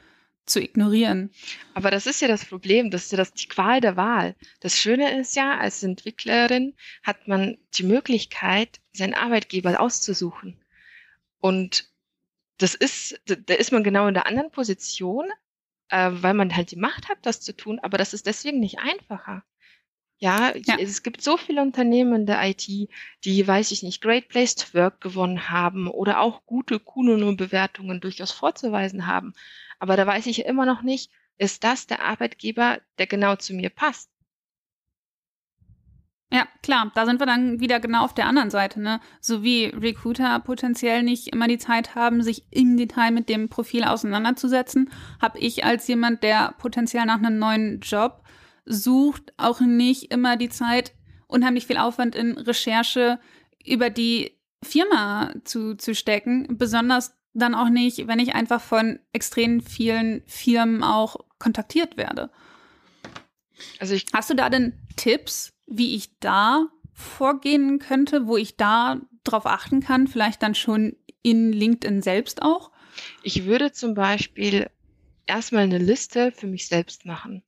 zu 0.47 0.61
ignorieren. 0.61 1.29
Aber 1.73 1.91
das 1.91 2.07
ist 2.07 2.21
ja 2.21 2.27
das 2.27 2.45
Problem, 2.45 2.89
das 2.89 3.05
ist 3.05 3.11
ja 3.11 3.17
das, 3.17 3.33
die 3.33 3.47
Qual 3.47 3.81
der 3.81 3.95
Wahl. 3.95 4.35
Das 4.61 4.77
Schöne 4.77 5.19
ist 5.19 5.35
ja, 5.35 5.57
als 5.57 5.83
Entwicklerin 5.83 6.73
hat 7.03 7.27
man 7.27 7.57
die 7.75 7.83
Möglichkeit, 7.83 8.79
seinen 8.93 9.13
Arbeitgeber 9.13 9.79
auszusuchen. 9.79 10.57
Und 11.39 11.89
das 12.57 12.73
ist, 12.73 13.21
da 13.25 13.53
ist 13.53 13.71
man 13.71 13.83
genau 13.83 14.07
in 14.07 14.13
der 14.13 14.25
anderen 14.25 14.51
Position, 14.51 15.29
äh, 15.89 16.09
weil 16.11 16.33
man 16.33 16.55
halt 16.55 16.71
die 16.71 16.77
Macht 16.77 17.09
hat, 17.09 17.19
das 17.21 17.41
zu 17.41 17.55
tun, 17.55 17.79
aber 17.81 17.97
das 17.97 18.13
ist 18.13 18.25
deswegen 18.25 18.59
nicht 18.59 18.79
einfacher. 18.79 19.43
Ja, 20.19 20.55
ja, 20.55 20.77
es 20.79 21.03
gibt 21.03 21.21
so 21.21 21.37
viele 21.37 21.61
Unternehmen 21.61 22.21
in 22.21 22.25
der 22.25 22.43
IT, 22.49 22.67
die, 23.23 23.47
weiß 23.47 23.69
ich 23.69 23.83
nicht, 23.83 24.01
Great 24.01 24.29
Place 24.29 24.55
to 24.55 24.73
Work 24.73 24.99
gewonnen 24.99 25.51
haben 25.51 25.87
oder 25.87 26.21
auch 26.21 26.43
gute 26.47 26.79
Kununu-Bewertungen 26.79 28.01
durchaus 28.01 28.31
vorzuweisen 28.31 29.05
haben. 29.05 29.35
Aber 29.79 29.95
da 29.95 30.05
weiß 30.07 30.25
ich 30.27 30.45
immer 30.45 30.65
noch 30.65 30.81
nicht, 30.81 31.11
ist 31.37 31.63
das 31.63 31.87
der 31.87 32.03
Arbeitgeber, 32.03 32.79
der 32.97 33.07
genau 33.07 33.35
zu 33.35 33.53
mir 33.53 33.69
passt? 33.69 34.09
Ja, 36.31 36.45
klar, 36.61 36.91
da 36.93 37.05
sind 37.05 37.21
wir 37.21 37.25
dann 37.25 37.61
wieder 37.61 37.79
genau 37.79 38.03
auf 38.03 38.13
der 38.13 38.27
anderen 38.27 38.49
Seite, 38.49 38.81
ne? 38.81 38.99
So 39.21 39.43
wie 39.43 39.67
Recruiter 39.67 40.37
potenziell 40.41 41.01
nicht 41.01 41.29
immer 41.29 41.47
die 41.47 41.57
Zeit 41.57 41.95
haben, 41.95 42.21
sich 42.21 42.43
im 42.51 42.75
Detail 42.75 43.11
mit 43.11 43.29
dem 43.29 43.47
Profil 43.47 43.85
auseinanderzusetzen, 43.85 44.89
habe 45.21 45.39
ich 45.39 45.63
als 45.63 45.87
jemand, 45.87 46.23
der 46.23 46.53
potenziell 46.57 47.05
nach 47.05 47.17
einem 47.17 47.39
neuen 47.39 47.79
Job 47.79 48.23
sucht, 48.65 49.33
auch 49.37 49.61
nicht 49.61 50.11
immer 50.11 50.35
die 50.35 50.49
Zeit, 50.49 50.93
unheimlich 51.27 51.65
viel 51.65 51.77
Aufwand 51.77 52.13
in 52.13 52.37
Recherche 52.37 53.19
über 53.65 53.89
die 53.89 54.37
Firma 54.61 55.33
zu, 55.45 55.75
zu 55.75 55.95
stecken, 55.95 56.57
besonders 56.57 57.16
dann 57.39 57.55
auch 57.55 57.69
nicht, 57.69 58.07
wenn 58.07 58.19
ich 58.19 58.35
einfach 58.35 58.61
von 58.61 58.99
extrem 59.13 59.61
vielen 59.61 60.23
Firmen 60.27 60.83
auch 60.83 61.17
kontaktiert 61.39 61.97
werde. 61.97 62.29
Also 63.79 63.95
Hast 64.13 64.29
du 64.29 64.35
da 64.35 64.49
denn 64.49 64.73
Tipps, 64.95 65.53
wie 65.65 65.95
ich 65.95 66.17
da 66.19 66.67
vorgehen 66.93 67.79
könnte, 67.79 68.27
wo 68.27 68.37
ich 68.37 68.57
da 68.57 69.01
drauf 69.23 69.45
achten 69.45 69.81
kann, 69.81 70.07
vielleicht 70.07 70.41
dann 70.41 70.55
schon 70.55 70.95
in 71.21 71.51
LinkedIn 71.51 72.01
selbst 72.01 72.41
auch? 72.41 72.71
Ich 73.23 73.45
würde 73.45 73.71
zum 73.71 73.93
Beispiel 73.93 74.69
erstmal 75.27 75.63
eine 75.63 75.77
Liste 75.77 76.31
für 76.31 76.47
mich 76.47 76.67
selbst 76.67 77.05
machen. 77.05 77.43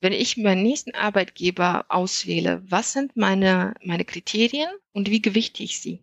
Wenn 0.00 0.12
ich 0.12 0.36
meinen 0.36 0.64
nächsten 0.64 0.94
Arbeitgeber 0.96 1.86
auswähle, 1.88 2.62
was 2.68 2.92
sind 2.92 3.16
meine, 3.16 3.74
meine 3.84 4.04
Kriterien 4.04 4.68
und 4.92 5.08
wie 5.10 5.22
gewichte 5.22 5.62
ich 5.62 5.80
sie? 5.80 6.02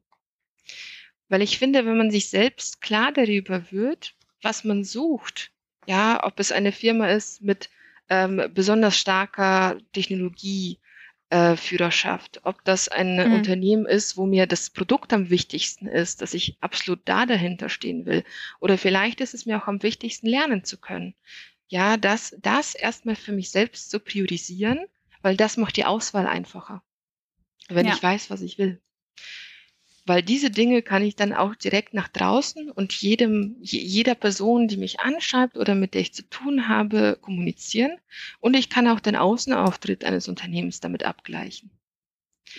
Weil 1.30 1.44
ich 1.44 1.60
finde, 1.60 1.86
wenn 1.86 1.98
man 1.98 2.12
sich 2.12 2.30
selbst 2.30 2.82
klar 2.82 3.12
darüber 3.12 3.72
wird, 3.72 4.16
was 4.42 4.64
man 4.64 4.84
sucht, 4.84 5.52
ja, 5.86 6.24
ob 6.24 6.40
es 6.40 6.52
eine 6.52 6.72
Firma 6.72 7.10
ist 7.10 7.42
mit 7.42 7.70
ähm, 8.10 8.50
besonders 8.54 8.98
starker 8.98 9.78
Technologie, 9.94 10.80
äh, 11.30 11.56
ob 12.44 12.64
das 12.66 12.88
ein 12.88 13.16
mhm. 13.16 13.34
Unternehmen 13.34 13.86
ist, 13.86 14.18
wo 14.18 14.26
mir 14.26 14.48
das 14.48 14.72
Produkt 14.72 15.14
am 15.14 15.30
wichtigsten 15.30 15.88
ist, 15.88 16.24
dass 16.24 16.34
ich 16.34 16.58
absolut 16.60 17.02
da 17.06 17.28
dahinter 17.28 17.70
stehen 17.70 18.08
will. 18.08 18.24
Oder 18.60 18.80
vielleicht 18.80 19.22
ist 19.22 19.36
es 19.36 19.46
mir 19.46 19.62
auch 19.62 19.68
am 19.68 19.84
wichtigsten, 19.84 20.26
lernen 20.26 20.64
zu 20.64 20.78
können. 20.78 21.14
Ja, 21.68 21.98
das, 21.98 22.36
das 22.42 22.74
erstmal 22.74 23.16
für 23.16 23.32
mich 23.32 23.52
selbst 23.52 23.92
zu 23.92 24.00
priorisieren, 24.00 24.80
weil 25.22 25.38
das 25.38 25.58
macht 25.58 25.78
die 25.78 25.86
Auswahl 25.86 26.26
einfacher. 26.26 26.82
Wenn 27.68 27.86
ja. 27.86 27.94
ich 27.94 28.02
weiß, 28.02 28.32
was 28.32 28.42
ich 28.42 28.58
will 28.58 28.82
weil 30.10 30.24
diese 30.24 30.50
Dinge 30.50 30.82
kann 30.82 31.04
ich 31.04 31.16
dann 31.16 31.34
auch 31.34 31.54
direkt 31.54 31.94
nach 31.94 32.08
draußen 32.08 32.72
und 32.72 32.94
jedem, 32.94 33.58
jeder 33.62 34.16
Person, 34.16 34.68
die 34.68 34.78
mich 34.78 35.00
anschreibt 35.00 35.56
oder 35.56 35.76
mit 35.76 35.94
der 35.94 36.02
ich 36.02 36.16
zu 36.16 36.28
tun 36.28 36.68
habe, 36.68 37.20
kommunizieren. 37.22 37.92
Und 38.40 38.56
ich 38.56 38.72
kann 38.72 38.88
auch 38.88 39.00
den 39.00 39.16
Außenauftritt 39.16 40.04
eines 40.04 40.28
Unternehmens 40.28 40.80
damit 40.80 41.04
abgleichen. 41.04 41.70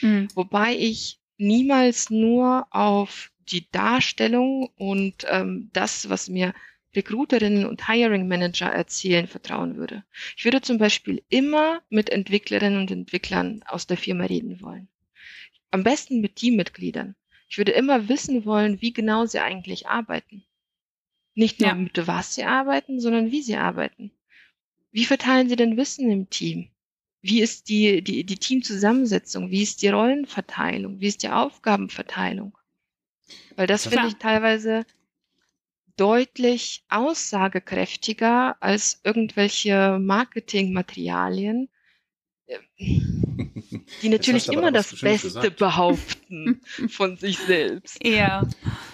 Mhm. 0.01 0.29
Wobei 0.37 0.77
ich 0.77 1.19
niemals 1.39 2.09
nur 2.09 2.69
auf 2.71 3.33
die 3.51 3.69
Darstellung 3.73 4.71
und 4.77 5.27
ähm, 5.29 5.71
das, 5.73 6.09
was 6.09 6.29
mir 6.29 6.55
Recruiterinnen 6.95 7.67
und 7.67 7.89
Hiring 7.89 8.29
Manager 8.29 8.67
erzählen, 8.67 9.27
vertrauen 9.27 9.77
würde. 9.77 10.05
Ich 10.37 10.45
würde 10.45 10.61
zum 10.61 10.79
Beispiel 10.79 11.21
immer 11.29 11.83
mit 11.89 12.11
Entwicklerinnen 12.11 12.79
und 12.79 12.93
Entwicklern 12.93 13.65
aus 13.67 13.89
der 13.89 13.97
Firma 13.97 14.27
reden 14.27 14.61
wollen. 14.61 14.87
Am 15.73 15.83
besten 15.83 16.21
mit 16.21 16.37
Teammitgliedern. 16.37 17.17
Ich 17.51 17.59
würde 17.59 17.73
immer 17.73 18.09
wissen 18.09 18.45
wollen, 18.45 18.81
wie 18.81 18.93
genau 18.93 19.27
sie 19.27 19.41
eigentlich 19.41 19.89
arbeiten. 19.89 20.45
Nicht 21.35 21.59
nur 21.59 21.71
ja. 21.71 21.75
mit 21.75 22.07
was 22.07 22.37
sie 22.37 22.45
arbeiten, 22.45 23.01
sondern 23.01 23.33
wie 23.33 23.43
sie 23.43 23.57
arbeiten. 23.57 24.13
Wie 24.93 25.05
verteilen 25.05 25.49
sie 25.49 25.57
denn 25.57 25.77
Wissen 25.77 26.09
im 26.11 26.31
Team? 26.31 26.71
Wie 27.23 27.41
ist 27.41 27.69
die, 27.69 28.03
die, 28.03 28.25
die 28.25 28.37
Teamzusammensetzung? 28.37 29.51
Wie 29.51 29.63
ist 29.63 29.83
die 29.83 29.89
Rollenverteilung? 29.89 31.01
Wie 31.01 31.09
ist 31.09 31.25
die 31.25 31.29
Aufgabenverteilung? 31.29 32.57
Weil 33.57 33.67
das 33.67 33.87
finde 33.87 34.07
ich 34.07 34.17
teilweise 34.17 34.87
deutlich 35.97 36.85
aussagekräftiger 36.89 38.57
als 38.61 39.01
irgendwelche 39.03 39.99
Marketingmaterialien, 40.01 41.69
die 44.03 44.09
natürlich 44.09 44.49
immer 44.49 44.73
das 44.73 44.99
Beste 45.01 45.29
gesagt. 45.29 45.57
behaupten 45.57 46.61
von 46.89 47.17
sich 47.17 47.39
selbst. 47.39 47.99
Ja. 48.05 48.47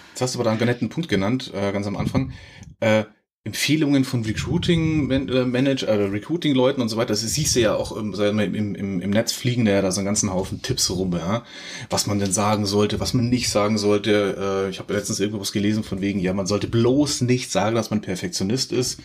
Jetzt 0.09 0.21
hast 0.21 0.35
du 0.35 0.39
aber 0.39 0.45
da 0.45 0.51
einen 0.51 0.65
netten 0.65 0.89
Punkt 0.89 1.09
genannt, 1.09 1.51
äh, 1.53 1.71
ganz 1.71 1.87
am 1.87 1.95
Anfang. 1.95 2.33
Äh, 2.79 3.05
Empfehlungen 3.47 4.03
von 4.03 4.25
Recruiting 4.25 5.09
äh, 5.09 5.45
Manager, 5.45 5.87
äh, 5.87 6.03
Recruiting 6.07 6.53
Leuten 6.53 6.81
und 6.81 6.89
so 6.89 6.97
weiter. 6.97 7.09
Das 7.09 7.21
siehst 7.21 7.55
du 7.55 7.61
ja 7.61 7.75
auch 7.75 7.95
im, 7.95 8.13
im, 8.13 8.75
im, 8.75 9.01
im 9.01 9.09
Netz 9.09 9.31
fliegen 9.31 9.63
da 9.63 9.71
ja 9.71 9.81
da 9.81 9.91
so 9.91 10.01
einen 10.01 10.05
ganzen 10.05 10.33
Haufen 10.33 10.61
Tipps 10.61 10.89
rum, 10.89 11.13
ja. 11.13 11.45
Was 11.89 12.07
man 12.07 12.19
denn 12.19 12.33
sagen 12.33 12.65
sollte, 12.65 12.99
was 12.99 13.13
man 13.13 13.29
nicht 13.29 13.49
sagen 13.49 13.77
sollte. 13.77 14.65
Äh, 14.67 14.69
ich 14.69 14.79
habe 14.79 14.93
letztens 14.93 15.21
irgendwo 15.21 15.39
was 15.39 15.53
gelesen 15.53 15.85
von 15.85 16.01
wegen, 16.01 16.19
ja, 16.19 16.33
man 16.33 16.45
sollte 16.45 16.67
bloß 16.67 17.21
nicht 17.21 17.49
sagen, 17.49 17.75
dass 17.75 17.89
man 17.89 18.01
Perfektionist 18.01 18.73
ist. 18.73 18.99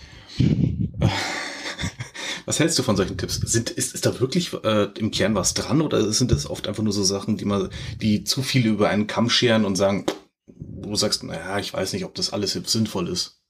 Was 2.44 2.58
hältst 2.58 2.78
du 2.78 2.82
von 2.82 2.96
solchen 2.96 3.16
Tipps? 3.16 3.37
Sind, 3.37 3.70
ist, 3.70 3.94
ist 3.94 4.06
da 4.06 4.20
wirklich 4.20 4.52
äh, 4.64 4.88
im 4.99 5.11
Kern 5.11 5.34
was 5.34 5.54
dran 5.54 5.80
oder 5.80 6.12
sind 6.12 6.30
das 6.30 6.49
oft 6.49 6.68
einfach 6.68 6.82
nur 6.82 6.92
so 6.92 7.04
Sachen, 7.04 7.37
die 7.37 7.44
man, 7.44 7.70
die 8.00 8.25
zu 8.25 8.42
viel 8.42 8.66
über 8.66 8.88
einen 8.88 9.06
Kamm 9.06 9.30
scheren 9.30 9.64
und 9.64 9.76
sagen, 9.76 10.06
wo 10.46 10.90
du 10.90 10.96
sagst, 10.96 11.22
naja, 11.22 11.58
ich 11.58 11.72
weiß 11.72 11.92
nicht, 11.92 12.04
ob 12.04 12.14
das 12.14 12.32
alles 12.32 12.52
sinnvoll 12.52 13.08
ist? 13.08 13.40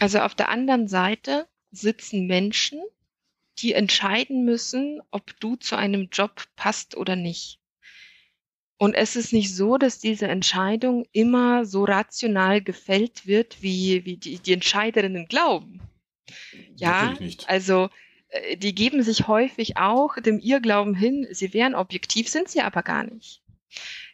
Also 0.00 0.18
auf 0.18 0.34
der 0.34 0.48
anderen 0.48 0.88
Seite 0.88 1.46
sitzen 1.70 2.26
Menschen, 2.26 2.80
die 3.58 3.72
entscheiden 3.72 4.44
müssen, 4.44 5.00
ob 5.10 5.38
du 5.40 5.56
zu 5.56 5.76
einem 5.76 6.08
Job 6.10 6.42
passt 6.56 6.96
oder 6.96 7.16
nicht. 7.16 7.60
Und 8.76 8.94
es 8.94 9.16
ist 9.16 9.32
nicht 9.32 9.54
so, 9.54 9.78
dass 9.78 10.00
diese 10.00 10.26
Entscheidung 10.26 11.06
immer 11.12 11.64
so 11.64 11.84
rational 11.84 12.60
gefällt 12.60 13.26
wird, 13.26 13.62
wie, 13.62 14.04
wie 14.04 14.16
die, 14.16 14.38
die 14.38 14.52
Entscheiderinnen 14.52 15.26
glauben. 15.26 15.80
Ja, 16.76 17.16
also 17.46 17.88
äh, 18.28 18.56
die 18.56 18.74
geben 18.74 19.02
sich 19.02 19.26
häufig 19.26 19.76
auch 19.76 20.16
dem 20.16 20.38
Irrglauben 20.38 20.94
hin, 20.94 21.26
sie 21.30 21.54
wären 21.54 21.74
objektiv, 21.74 22.28
sind 22.28 22.48
sie 22.48 22.60
aber 22.60 22.82
gar 22.82 23.04
nicht. 23.04 23.42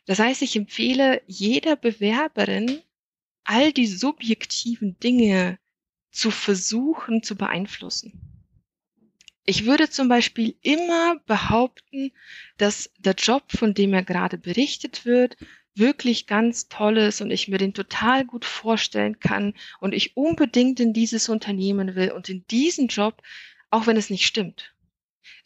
Das 0.06 0.18
heißt, 0.18 0.42
ich 0.42 0.56
empfehle 0.56 1.22
jeder 1.26 1.76
Bewerberin, 1.76 2.80
all 3.44 3.72
die 3.72 3.86
subjektiven 3.86 4.98
Dinge 4.98 5.58
zu 6.10 6.30
versuchen 6.30 7.22
zu 7.22 7.36
beeinflussen. 7.36 8.30
Ich 9.44 9.64
würde 9.64 9.90
zum 9.90 10.08
Beispiel 10.08 10.54
immer 10.60 11.18
behaupten, 11.26 12.12
dass 12.58 12.90
der 12.98 13.14
Job, 13.14 13.44
von 13.50 13.74
dem 13.74 13.94
er 13.94 14.04
gerade 14.04 14.38
berichtet 14.38 15.04
wird, 15.04 15.36
wirklich 15.74 16.26
ganz 16.26 16.68
toll 16.68 16.98
ist 16.98 17.20
und 17.20 17.30
ich 17.30 17.48
mir 17.48 17.58
den 17.58 17.74
total 17.74 18.24
gut 18.24 18.44
vorstellen 18.44 19.18
kann 19.20 19.54
und 19.80 19.94
ich 19.94 20.16
unbedingt 20.16 20.80
in 20.80 20.92
dieses 20.92 21.28
Unternehmen 21.28 21.94
will 21.94 22.10
und 22.12 22.28
in 22.28 22.46
diesen 22.48 22.88
Job, 22.88 23.22
auch 23.70 23.86
wenn 23.86 23.96
es 23.96 24.10
nicht 24.10 24.26
stimmt. 24.26 24.74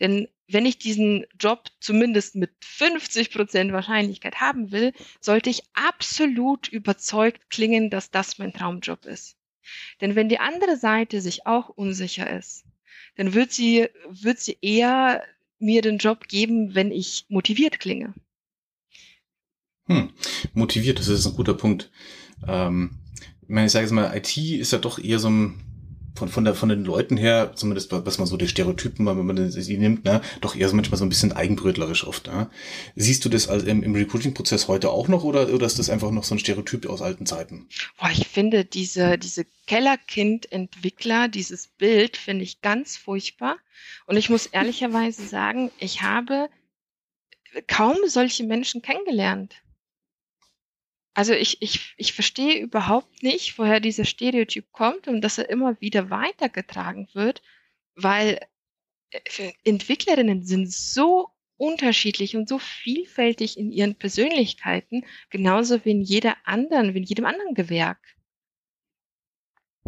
Denn 0.00 0.28
wenn 0.48 0.66
ich 0.66 0.78
diesen 0.78 1.24
Job 1.38 1.68
zumindest 1.80 2.34
mit 2.34 2.50
50 2.60 3.30
Prozent 3.30 3.72
Wahrscheinlichkeit 3.72 4.40
haben 4.40 4.72
will, 4.72 4.92
sollte 5.20 5.50
ich 5.50 5.62
absolut 5.72 6.68
überzeugt 6.68 7.48
klingen, 7.50 7.90
dass 7.90 8.10
das 8.10 8.38
mein 8.38 8.52
Traumjob 8.52 9.06
ist. 9.06 9.36
Denn 10.00 10.14
wenn 10.14 10.28
die 10.28 10.40
andere 10.40 10.76
Seite 10.76 11.20
sich 11.20 11.46
auch 11.46 11.70
unsicher 11.70 12.30
ist, 12.30 12.64
dann 13.16 13.34
wird 13.34 13.52
sie, 13.52 13.88
wird 14.08 14.38
sie 14.38 14.58
eher 14.60 15.24
mir 15.58 15.80
den 15.80 15.98
Job 15.98 16.28
geben, 16.28 16.74
wenn 16.74 16.90
ich 16.90 17.24
motiviert 17.28 17.80
klinge. 17.80 18.12
Hm. 19.86 20.10
Motiviert, 20.54 20.98
das 20.98 21.08
ist 21.08 21.26
ein 21.26 21.36
guter 21.36 21.54
Punkt. 21.54 21.90
Ähm, 22.46 22.98
ich 23.42 23.48
meine, 23.48 23.66
ich 23.66 23.72
sage 23.72 23.84
jetzt 23.84 23.92
mal, 23.92 24.16
IT 24.16 24.36
ist 24.36 24.72
ja 24.72 24.78
doch 24.78 24.98
eher 24.98 25.18
so 25.18 25.28
ein, 25.28 25.60
von, 26.14 26.28
von, 26.28 26.44
der, 26.44 26.54
von 26.54 26.68
den 26.68 26.84
Leuten 26.84 27.16
her, 27.16 27.52
zumindest 27.54 27.92
was 27.92 28.18
man 28.18 28.26
so 28.26 28.36
die 28.36 28.48
Stereotypen, 28.48 29.04
wenn 29.04 29.26
man 29.26 29.50
sie 29.50 29.76
nimmt, 29.76 30.04
ne, 30.04 30.22
doch 30.40 30.56
eher 30.56 30.68
so 30.68 30.76
manchmal 30.76 30.98
so 30.98 31.04
ein 31.04 31.08
bisschen 31.08 31.32
eigenbrötlerisch 31.32 32.06
oft. 32.06 32.28
Ne? 32.28 32.48
Siehst 32.94 33.24
du 33.24 33.28
das 33.28 33.46
im, 33.46 33.82
im 33.82 33.94
Recruiting-Prozess 33.94 34.68
heute 34.68 34.90
auch 34.90 35.08
noch 35.08 35.24
oder, 35.24 35.52
oder 35.52 35.66
ist 35.66 35.78
das 35.78 35.90
einfach 35.90 36.10
noch 36.10 36.24
so 36.24 36.34
ein 36.34 36.38
Stereotyp 36.38 36.86
aus 36.86 37.02
alten 37.02 37.26
Zeiten? 37.26 37.68
Boah, 37.98 38.10
ich 38.10 38.26
finde 38.28 38.64
diese, 38.64 39.18
diese 39.18 39.44
Kellerkind-Entwickler, 39.66 41.28
dieses 41.28 41.66
Bild 41.66 42.16
finde 42.16 42.44
ich 42.44 42.62
ganz 42.62 42.96
furchtbar. 42.96 43.56
Und 44.06 44.16
ich 44.16 44.30
muss 44.30 44.46
ehrlicherweise 44.46 45.26
sagen, 45.26 45.70
ich 45.78 46.02
habe 46.02 46.48
kaum 47.66 47.96
solche 48.06 48.44
Menschen 48.44 48.82
kennengelernt. 48.82 49.56
Also 51.14 51.32
ich, 51.32 51.62
ich, 51.62 51.94
ich 51.96 52.12
verstehe 52.12 52.58
überhaupt 52.58 53.22
nicht, 53.22 53.56
woher 53.58 53.78
dieser 53.78 54.04
Stereotyp 54.04 54.72
kommt 54.72 55.06
und 55.06 55.20
dass 55.20 55.38
er 55.38 55.48
immer 55.48 55.80
wieder 55.80 56.10
weitergetragen 56.10 57.08
wird, 57.12 57.40
weil 57.94 58.40
äh, 59.10 59.52
Entwicklerinnen 59.64 60.42
sind 60.42 60.72
so 60.72 61.28
unterschiedlich 61.56 62.36
und 62.36 62.48
so 62.48 62.58
vielfältig 62.58 63.56
in 63.56 63.70
ihren 63.70 63.94
Persönlichkeiten, 63.94 65.04
genauso 65.30 65.84
wie 65.84 65.92
in 65.92 66.02
jeder 66.02 66.36
anderen, 66.44 66.94
wie 66.94 66.98
in 66.98 67.04
jedem 67.04 67.26
anderen 67.26 67.54
Gewerk. 67.54 68.00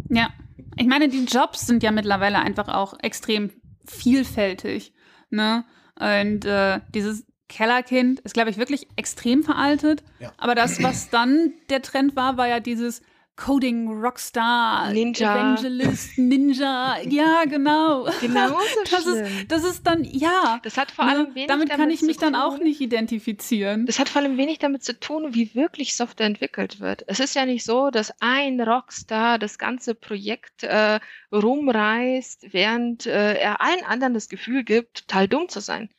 Ja, 0.09 0.33
ich 0.77 0.87
meine, 0.87 1.09
die 1.09 1.25
Jobs 1.25 1.67
sind 1.67 1.83
ja 1.83 1.91
mittlerweile 1.91 2.39
einfach 2.39 2.69
auch 2.69 2.97
extrem 3.01 3.51
vielfältig. 3.85 4.93
Ne? 5.29 5.65
Und 5.99 6.45
äh, 6.45 6.79
dieses 6.93 7.25
Kellerkind 7.49 8.19
ist, 8.21 8.33
glaube 8.33 8.49
ich, 8.49 8.57
wirklich 8.57 8.87
extrem 8.95 9.43
veraltet. 9.43 10.03
Ja. 10.19 10.33
Aber 10.37 10.55
das, 10.55 10.81
was 10.83 11.09
dann 11.09 11.53
der 11.69 11.81
Trend 11.81 12.15
war, 12.15 12.37
war 12.37 12.47
ja 12.47 12.59
dieses 12.59 13.01
Coding 13.37 13.87
Rockstar, 13.87 14.91
Ninja. 14.91 15.35
Evangelist, 15.35 16.17
Ninja. 16.17 16.97
Ja, 17.07 17.43
genau. 17.45 18.07
Genau 18.19 18.49
so 18.49 18.55
das 18.91 19.05
ist, 19.05 19.51
das 19.51 19.63
ist 19.63 19.85
dann, 19.85 20.03
ja. 20.03 20.59
Das 20.63 20.75
hat 20.75 20.89
vor 20.89 21.05
ne, 21.05 21.11
allem 21.11 21.35
wenig 21.35 21.47
Damit 21.47 21.69
kann 21.69 21.91
ich 21.91 22.01
mich 22.01 22.17
dann 22.17 22.35
auch 22.35 22.57
nicht 22.57 22.81
identifizieren. 22.81 23.85
Das 23.85 23.99
hat 23.99 24.09
vor 24.09 24.23
allem 24.23 24.37
wenig 24.37 24.57
damit 24.57 24.83
zu 24.83 24.99
tun, 24.99 25.35
wie 25.35 25.53
wirklich 25.53 25.95
Software 25.95 26.25
entwickelt 26.25 26.79
wird. 26.79 27.03
Es 27.07 27.19
ist 27.19 27.35
ja 27.35 27.45
nicht 27.45 27.63
so, 27.63 27.91
dass 27.91 28.11
ein 28.21 28.59
Rockstar 28.59 29.37
das 29.37 29.59
ganze 29.59 29.93
Projekt 29.93 30.63
äh, 30.63 30.99
rumreißt, 31.31 32.47
während 32.53 33.05
äh, 33.05 33.35
er 33.35 33.61
allen 33.61 33.85
anderen 33.85 34.15
das 34.15 34.29
Gefühl 34.29 34.63
gibt, 34.63 35.07
total 35.07 35.27
dumm 35.27 35.47
zu 35.47 35.59
sein. 35.59 35.89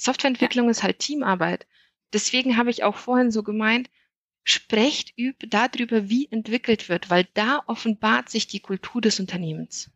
Softwareentwicklung 0.00 0.66
ja. 0.66 0.70
ist 0.70 0.82
halt 0.82 0.98
Teamarbeit. 0.98 1.66
Deswegen 2.12 2.56
habe 2.56 2.70
ich 2.70 2.82
auch 2.82 2.96
vorhin 2.96 3.30
so 3.30 3.42
gemeint, 3.42 3.90
sprecht 4.44 5.16
üb 5.18 5.36
darüber, 5.48 6.08
wie 6.08 6.26
entwickelt 6.30 6.88
wird, 6.88 7.10
weil 7.10 7.28
da 7.34 7.62
offenbart 7.66 8.30
sich 8.30 8.46
die 8.46 8.60
Kultur 8.60 9.00
des 9.00 9.20
Unternehmens. 9.20 9.90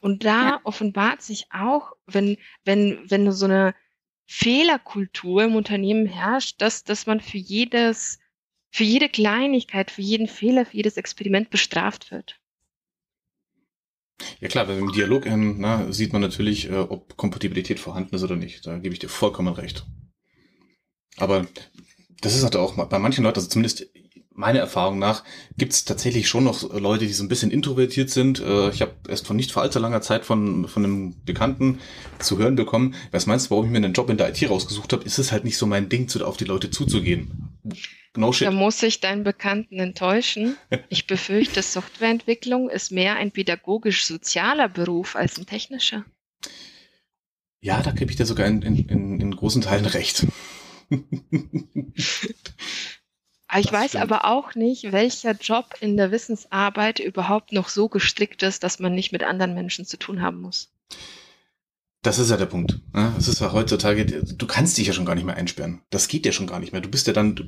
Und 0.00 0.24
da 0.24 0.50
ja. 0.50 0.60
offenbart 0.64 1.22
sich 1.22 1.46
auch, 1.50 1.92
wenn, 2.06 2.36
wenn, 2.64 3.10
wenn 3.10 3.32
so 3.32 3.46
eine 3.46 3.74
Fehlerkultur 4.26 5.44
im 5.44 5.56
Unternehmen 5.56 6.06
herrscht, 6.06 6.60
dass, 6.60 6.84
dass 6.84 7.06
man 7.06 7.20
für 7.20 7.38
jedes, 7.38 8.18
für 8.70 8.84
jede 8.84 9.08
Kleinigkeit, 9.08 9.90
für 9.90 10.02
jeden 10.02 10.28
Fehler, 10.28 10.66
für 10.66 10.76
jedes 10.76 10.98
Experiment 10.98 11.48
bestraft 11.48 12.10
wird. 12.10 12.38
Ja 14.40 14.48
klar, 14.48 14.68
im 14.68 14.92
Dialog 14.92 15.26
ähm, 15.26 15.56
na, 15.58 15.90
sieht 15.92 16.12
man 16.12 16.22
natürlich, 16.22 16.70
äh, 16.70 16.76
ob 16.76 17.16
Kompatibilität 17.16 17.80
vorhanden 17.80 18.14
ist 18.14 18.22
oder 18.22 18.36
nicht. 18.36 18.66
Da 18.66 18.78
gebe 18.78 18.92
ich 18.92 18.98
dir 18.98 19.08
vollkommen 19.08 19.54
recht. 19.54 19.86
Aber 21.16 21.46
das 22.20 22.34
ist 22.34 22.42
halt 22.42 22.56
auch 22.56 22.74
bei 22.86 22.98
manchen 22.98 23.24
Leuten, 23.24 23.36
also 23.36 23.48
zumindest 23.48 23.86
meiner 24.38 24.60
Erfahrung 24.60 25.00
nach, 25.00 25.24
gibt 25.56 25.72
es 25.72 25.84
tatsächlich 25.84 26.28
schon 26.28 26.44
noch 26.44 26.72
Leute, 26.72 27.06
die 27.06 27.12
so 27.12 27.24
ein 27.24 27.28
bisschen 27.28 27.50
introvertiert 27.50 28.08
sind. 28.08 28.40
Äh, 28.40 28.70
ich 28.70 28.80
habe 28.80 28.92
erst 29.08 29.26
von 29.26 29.36
nicht 29.36 29.50
vor 29.50 29.62
allzu 29.62 29.80
langer 29.80 30.00
Zeit 30.00 30.24
von, 30.24 30.68
von 30.68 30.84
einem 30.84 31.24
Bekannten 31.24 31.80
zu 32.20 32.38
hören 32.38 32.54
bekommen, 32.54 32.94
was 33.10 33.26
meinst 33.26 33.46
du, 33.46 33.50
warum 33.50 33.66
ich 33.66 33.72
mir 33.72 33.78
einen 33.78 33.94
Job 33.94 34.08
in 34.10 34.16
der 34.16 34.28
IT 34.28 34.48
rausgesucht 34.48 34.92
habe, 34.92 35.04
ist 35.04 35.18
es 35.18 35.32
halt 35.32 35.44
nicht 35.44 35.58
so 35.58 35.66
mein 35.66 35.88
Ding, 35.88 36.06
zu, 36.06 36.24
auf 36.24 36.36
die 36.36 36.44
Leute 36.44 36.70
zuzugehen. 36.70 37.58
No 38.16 38.32
shit. 38.32 38.46
Da 38.46 38.50
muss 38.50 38.82
ich 38.82 39.00
deinen 39.00 39.24
Bekannten 39.24 39.78
enttäuschen. 39.78 40.56
Ich 40.88 41.06
befürchte, 41.06 41.62
Softwareentwicklung 41.62 42.70
ist 42.70 42.90
mehr 42.90 43.16
ein 43.16 43.30
pädagogisch-sozialer 43.30 44.68
Beruf 44.68 45.16
als 45.16 45.38
ein 45.38 45.46
technischer. 45.46 46.04
Ja, 47.60 47.82
da 47.82 47.90
gebe 47.90 48.10
ich 48.10 48.16
dir 48.16 48.26
sogar 48.26 48.46
in, 48.46 48.62
in, 48.62 49.20
in 49.20 49.36
großen 49.36 49.62
Teilen 49.62 49.86
recht. 49.86 50.26
Ich 53.56 53.72
weiß 53.72 53.90
stimmt. 53.90 54.02
aber 54.02 54.26
auch 54.26 54.54
nicht, 54.54 54.92
welcher 54.92 55.32
Job 55.32 55.74
in 55.80 55.96
der 55.96 56.10
Wissensarbeit 56.10 56.98
überhaupt 56.98 57.52
noch 57.52 57.68
so 57.68 57.88
gestrickt 57.88 58.42
ist, 58.42 58.62
dass 58.62 58.78
man 58.78 58.94
nicht 58.94 59.10
mit 59.10 59.22
anderen 59.22 59.54
Menschen 59.54 59.86
zu 59.86 59.96
tun 59.96 60.20
haben 60.20 60.40
muss. 60.40 60.70
Das 62.08 62.18
ist 62.18 62.30
ja 62.30 62.38
der 62.38 62.46
Punkt. 62.46 62.80
Ne? 62.94 63.12
Das 63.16 63.28
ist 63.28 63.38
ja 63.42 63.52
heutzutage, 63.52 64.06
du 64.06 64.46
kannst 64.46 64.78
dich 64.78 64.86
ja 64.86 64.94
schon 64.94 65.04
gar 65.04 65.14
nicht 65.14 65.26
mehr 65.26 65.36
einsperren. 65.36 65.82
Das 65.90 66.08
geht 66.08 66.24
ja 66.24 66.32
schon 66.32 66.46
gar 66.46 66.58
nicht 66.58 66.72
mehr. 66.72 66.80
Du 66.80 66.88
bist 66.88 67.06
ja 67.06 67.12
dann, 67.12 67.34
du, 67.34 67.44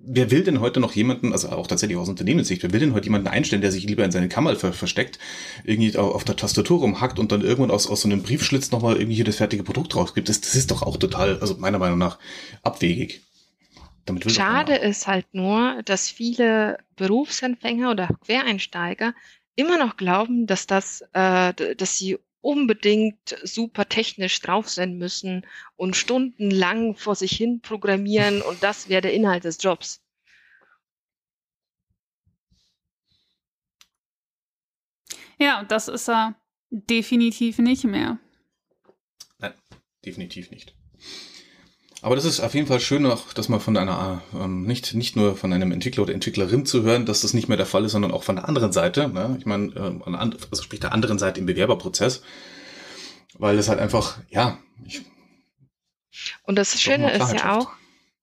wer 0.00 0.30
will 0.30 0.42
denn 0.42 0.60
heute 0.60 0.80
noch 0.80 0.94
jemanden, 0.94 1.34
also 1.34 1.50
auch 1.50 1.66
tatsächlich 1.66 1.98
aus 1.98 2.08
Unternehmenssicht, 2.08 2.62
wer 2.62 2.72
will 2.72 2.80
denn 2.80 2.94
heute 2.94 3.04
jemanden 3.04 3.28
einstellen, 3.28 3.60
der 3.60 3.70
sich 3.70 3.84
lieber 3.84 4.06
in 4.06 4.10
seine 4.10 4.30
Kammer 4.30 4.56
ver 4.56 4.72
versteckt, 4.72 5.18
irgendwie 5.64 5.94
auf 5.98 6.24
der 6.24 6.36
Tastatur 6.36 6.78
rumhackt 6.78 7.18
und 7.18 7.30
dann 7.30 7.42
irgendwann 7.42 7.70
aus, 7.70 7.86
aus 7.86 8.00
so 8.00 8.08
einem 8.08 8.22
Briefschlitz 8.22 8.70
nochmal 8.70 8.96
irgendwie 8.96 9.16
hier 9.16 9.26
das 9.26 9.36
fertige 9.36 9.64
Produkt 9.64 9.94
rausgibt? 9.94 10.30
Das, 10.30 10.40
das 10.40 10.54
ist 10.54 10.70
doch 10.70 10.80
auch 10.80 10.96
total, 10.96 11.38
also 11.40 11.58
meiner 11.58 11.78
Meinung 11.78 11.98
nach, 11.98 12.18
abwegig. 12.62 13.20
Schade 14.28 14.76
ist 14.76 15.06
halt 15.06 15.26
nur, 15.32 15.82
dass 15.84 16.08
viele 16.08 16.78
Berufsanfänger 16.96 17.90
oder 17.90 18.08
Quereinsteiger 18.24 19.12
immer 19.56 19.76
noch 19.76 19.98
glauben, 19.98 20.46
dass 20.46 20.66
das, 20.66 21.04
äh, 21.12 21.52
dass 21.74 21.98
sie 21.98 22.16
unbedingt 22.48 23.36
super 23.42 23.90
technisch 23.90 24.40
drauf 24.40 24.70
sein 24.70 24.96
müssen 24.96 25.46
und 25.76 25.96
stundenlang 25.96 26.96
vor 26.96 27.14
sich 27.14 27.32
hin 27.32 27.60
programmieren 27.60 28.40
und 28.40 28.62
das 28.62 28.88
wäre 28.88 29.02
der 29.02 29.12
Inhalt 29.12 29.44
des 29.44 29.62
Jobs. 29.62 30.02
Ja, 35.38 35.62
das 35.64 35.88
ist 35.88 36.08
er 36.08 36.40
definitiv 36.70 37.58
nicht 37.58 37.84
mehr. 37.84 38.18
Nein, 39.38 39.52
definitiv 40.06 40.50
nicht. 40.50 40.74
Aber 42.00 42.14
das 42.14 42.24
ist 42.24 42.40
auf 42.40 42.54
jeden 42.54 42.68
Fall 42.68 42.78
schön, 42.78 43.04
auch, 43.06 43.32
dass 43.32 43.48
man 43.48 43.60
von 43.60 43.76
einer, 43.76 44.22
ähm, 44.34 44.62
nicht, 44.62 44.94
nicht 44.94 45.16
nur 45.16 45.36
von 45.36 45.52
einem 45.52 45.72
Entwickler 45.72 46.04
oder 46.04 46.14
Entwicklerin 46.14 46.64
zu 46.64 46.82
hören, 46.82 47.06
dass 47.06 47.22
das 47.22 47.34
nicht 47.34 47.48
mehr 47.48 47.56
der 47.56 47.66
Fall 47.66 47.84
ist, 47.84 47.92
sondern 47.92 48.12
auch 48.12 48.22
von 48.22 48.36
der 48.36 48.48
anderen 48.48 48.72
Seite. 48.72 49.08
Ne? 49.08 49.36
Ich 49.38 49.46
meine, 49.46 49.72
äh, 49.74 50.18
also 50.50 50.62
sprich 50.62 50.80
der 50.80 50.92
anderen 50.92 51.18
Seite 51.18 51.40
im 51.40 51.46
Bewerberprozess. 51.46 52.22
Weil 53.34 53.58
es 53.58 53.68
halt 53.68 53.80
einfach, 53.80 54.18
ja. 54.30 54.58
Ich, 54.86 55.02
Und 56.44 56.56
das 56.56 56.80
Schöne 56.80 57.12
ist 57.12 57.32
ja 57.32 57.58
auch, 57.58 57.70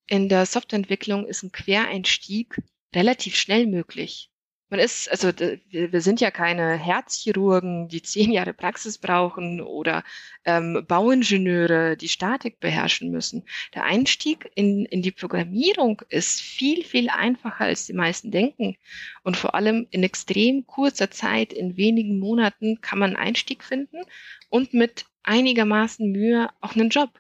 in 0.08 0.30
der 0.30 0.46
Softwareentwicklung 0.46 1.26
ist 1.26 1.44
ein 1.44 1.52
Quereinstieg 1.52 2.62
relativ 2.94 3.36
schnell 3.36 3.68
möglich. 3.68 4.30
Man 4.70 4.80
ist, 4.80 5.12
also 5.12 5.32
wir 5.70 6.02
sind 6.02 6.22
ja 6.22 6.32
keine 6.32 6.76
Herzchirurgen, 6.76 7.88
die 7.88 8.02
zehn 8.02 8.32
Jahre 8.32 8.54
Praxis 8.54 8.98
brauchen 8.98 9.62
oder 9.62 10.04
ähm, 10.44 10.84
Bauingenieure, 10.88 11.96
die 11.96 12.10
Statik 12.10 12.60
beherrschen 12.60 13.12
müssen. 13.12 13.44
Der 13.76 13.84
Einstieg 13.84 14.50
in, 14.56 14.86
in 14.86 15.04
die 15.04 15.12
Programmierung 15.12 16.02
ist 16.10 16.42
viel, 16.42 16.84
viel 16.84 17.10
einfacher, 17.10 17.66
als 17.66 17.86
die 17.86 17.94
meisten 17.94 18.32
denken. 18.32 18.76
Und 19.24 19.38
vor 19.38 19.54
allem 19.54 19.86
in 19.92 20.04
extrem 20.04 20.66
kurzer 20.66 21.12
Zeit, 21.12 21.54
in 21.54 21.78
wenigen 21.78 22.18
Monaten, 22.18 22.82
kann 22.82 22.98
man 22.98 23.16
einen 23.16 23.28
Einstieg 23.28 23.64
finden 23.64 24.02
und 24.50 24.74
mit 24.74 25.06
einigermaßen 25.22 26.12
Mühe 26.12 26.50
auch 26.62 26.76
einen 26.76 26.90
Job. 26.90 27.12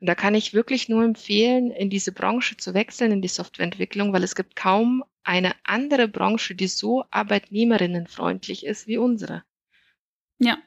Und 0.00 0.08
da 0.08 0.14
kann 0.14 0.34
ich 0.34 0.52
wirklich 0.52 0.88
nur 0.88 1.04
empfehlen, 1.04 1.70
in 1.70 1.88
diese 1.88 2.12
Branche 2.12 2.56
zu 2.56 2.74
wechseln, 2.74 3.12
in 3.12 3.22
die 3.22 3.28
Softwareentwicklung, 3.28 4.12
weil 4.12 4.24
es 4.24 4.34
gibt 4.34 4.56
kaum 4.56 5.04
eine 5.24 5.52
andere 5.64 6.06
Branche, 6.06 6.54
die 6.54 6.68
so 6.68 7.04
arbeitnehmerinnenfreundlich 7.10 8.66
ist 8.66 8.86
wie 8.86 8.98
unsere. 8.98 9.42
Ja. 10.38 10.58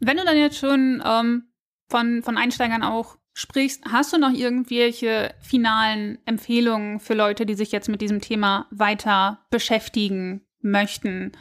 Wenn 0.00 0.16
du 0.16 0.24
dann 0.24 0.38
jetzt 0.38 0.58
schon 0.58 1.02
ähm, 1.04 1.44
von, 1.88 2.22
von 2.22 2.36
Einsteigern 2.36 2.82
auch 2.82 3.16
sprichst, 3.32 3.84
hast 3.90 4.12
du 4.12 4.18
noch 4.18 4.32
irgendwelche 4.32 5.34
finalen 5.40 6.18
Empfehlungen 6.26 6.98
für 6.98 7.14
Leute, 7.14 7.46
die 7.46 7.54
sich 7.54 7.70
jetzt 7.70 7.88
mit 7.88 8.00
diesem 8.00 8.20
Thema 8.20 8.66
weiter 8.70 9.46
beschäftigen 9.50 10.44
möchten? 10.60 11.32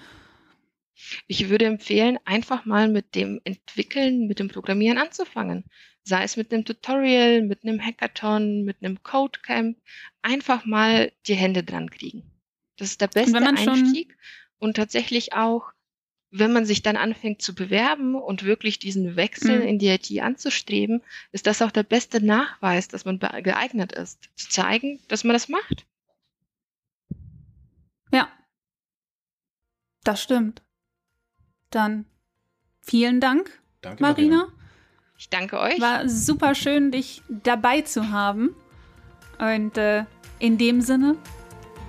Ich 1.27 1.49
würde 1.49 1.65
empfehlen, 1.65 2.19
einfach 2.25 2.65
mal 2.65 2.87
mit 2.87 3.15
dem 3.15 3.41
Entwickeln, 3.43 4.27
mit 4.27 4.39
dem 4.39 4.47
Programmieren 4.47 4.97
anzufangen 4.97 5.65
sei 6.07 6.23
es 6.23 6.37
mit 6.37 6.53
einem 6.53 6.63
Tutorial, 6.63 7.41
mit 7.41 7.63
einem 7.63 7.81
Hackathon, 7.81 8.63
mit 8.63 8.77
einem 8.81 9.03
Codecamp, 9.03 9.77
einfach 10.21 10.65
mal 10.65 11.11
die 11.27 11.35
Hände 11.35 11.63
dran 11.63 11.89
kriegen. 11.89 12.23
Das 12.77 12.89
ist 12.89 13.01
der 13.01 13.07
beste 13.07 13.37
Einstieg 13.37 14.17
und 14.57 14.77
tatsächlich 14.77 15.33
auch, 15.33 15.73
wenn 16.31 16.53
man 16.53 16.65
sich 16.65 16.81
dann 16.81 16.95
anfängt 16.95 17.41
zu 17.41 17.55
bewerben 17.55 18.15
und 18.15 18.43
wirklich 18.43 18.79
diesen 18.79 19.15
Wechsel 19.15 19.59
mhm. 19.59 19.67
in 19.67 19.79
die 19.79 19.87
IT 19.87 20.21
anzustreben, 20.21 21.01
ist 21.31 21.47
das 21.47 21.61
auch 21.61 21.71
der 21.71 21.83
beste 21.83 22.23
Nachweis, 22.23 22.87
dass 22.87 23.05
man 23.05 23.19
geeignet 23.19 23.91
ist, 23.91 24.29
zu 24.35 24.49
zeigen, 24.49 25.01
dass 25.07 25.23
man 25.23 25.33
das 25.33 25.49
macht. 25.49 25.85
Ja, 28.13 28.31
das 30.03 30.23
stimmt. 30.23 30.61
Dann 31.69 32.05
vielen 32.81 33.19
Dank, 33.19 33.61
Danke, 33.81 34.01
Marina. 34.01 34.37
Marina. 34.37 34.57
Ich 35.17 35.29
danke 35.29 35.59
euch. 35.59 35.81
War 35.81 36.07
super 36.07 36.53
schön, 36.53 36.91
dich 36.91 37.23
dabei 37.27 37.81
zu 37.81 38.11
haben. 38.11 38.55
Und 39.39 39.77
äh, 39.77 40.05
in 40.39 40.57
dem 40.57 40.81
Sinne, 40.81 41.15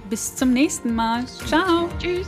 bis 0.08 0.34
zum 0.34 0.52
nächsten 0.52 0.94
Mal. 0.94 1.26
Ciao. 1.46 1.88
Tschüss. 1.98 2.26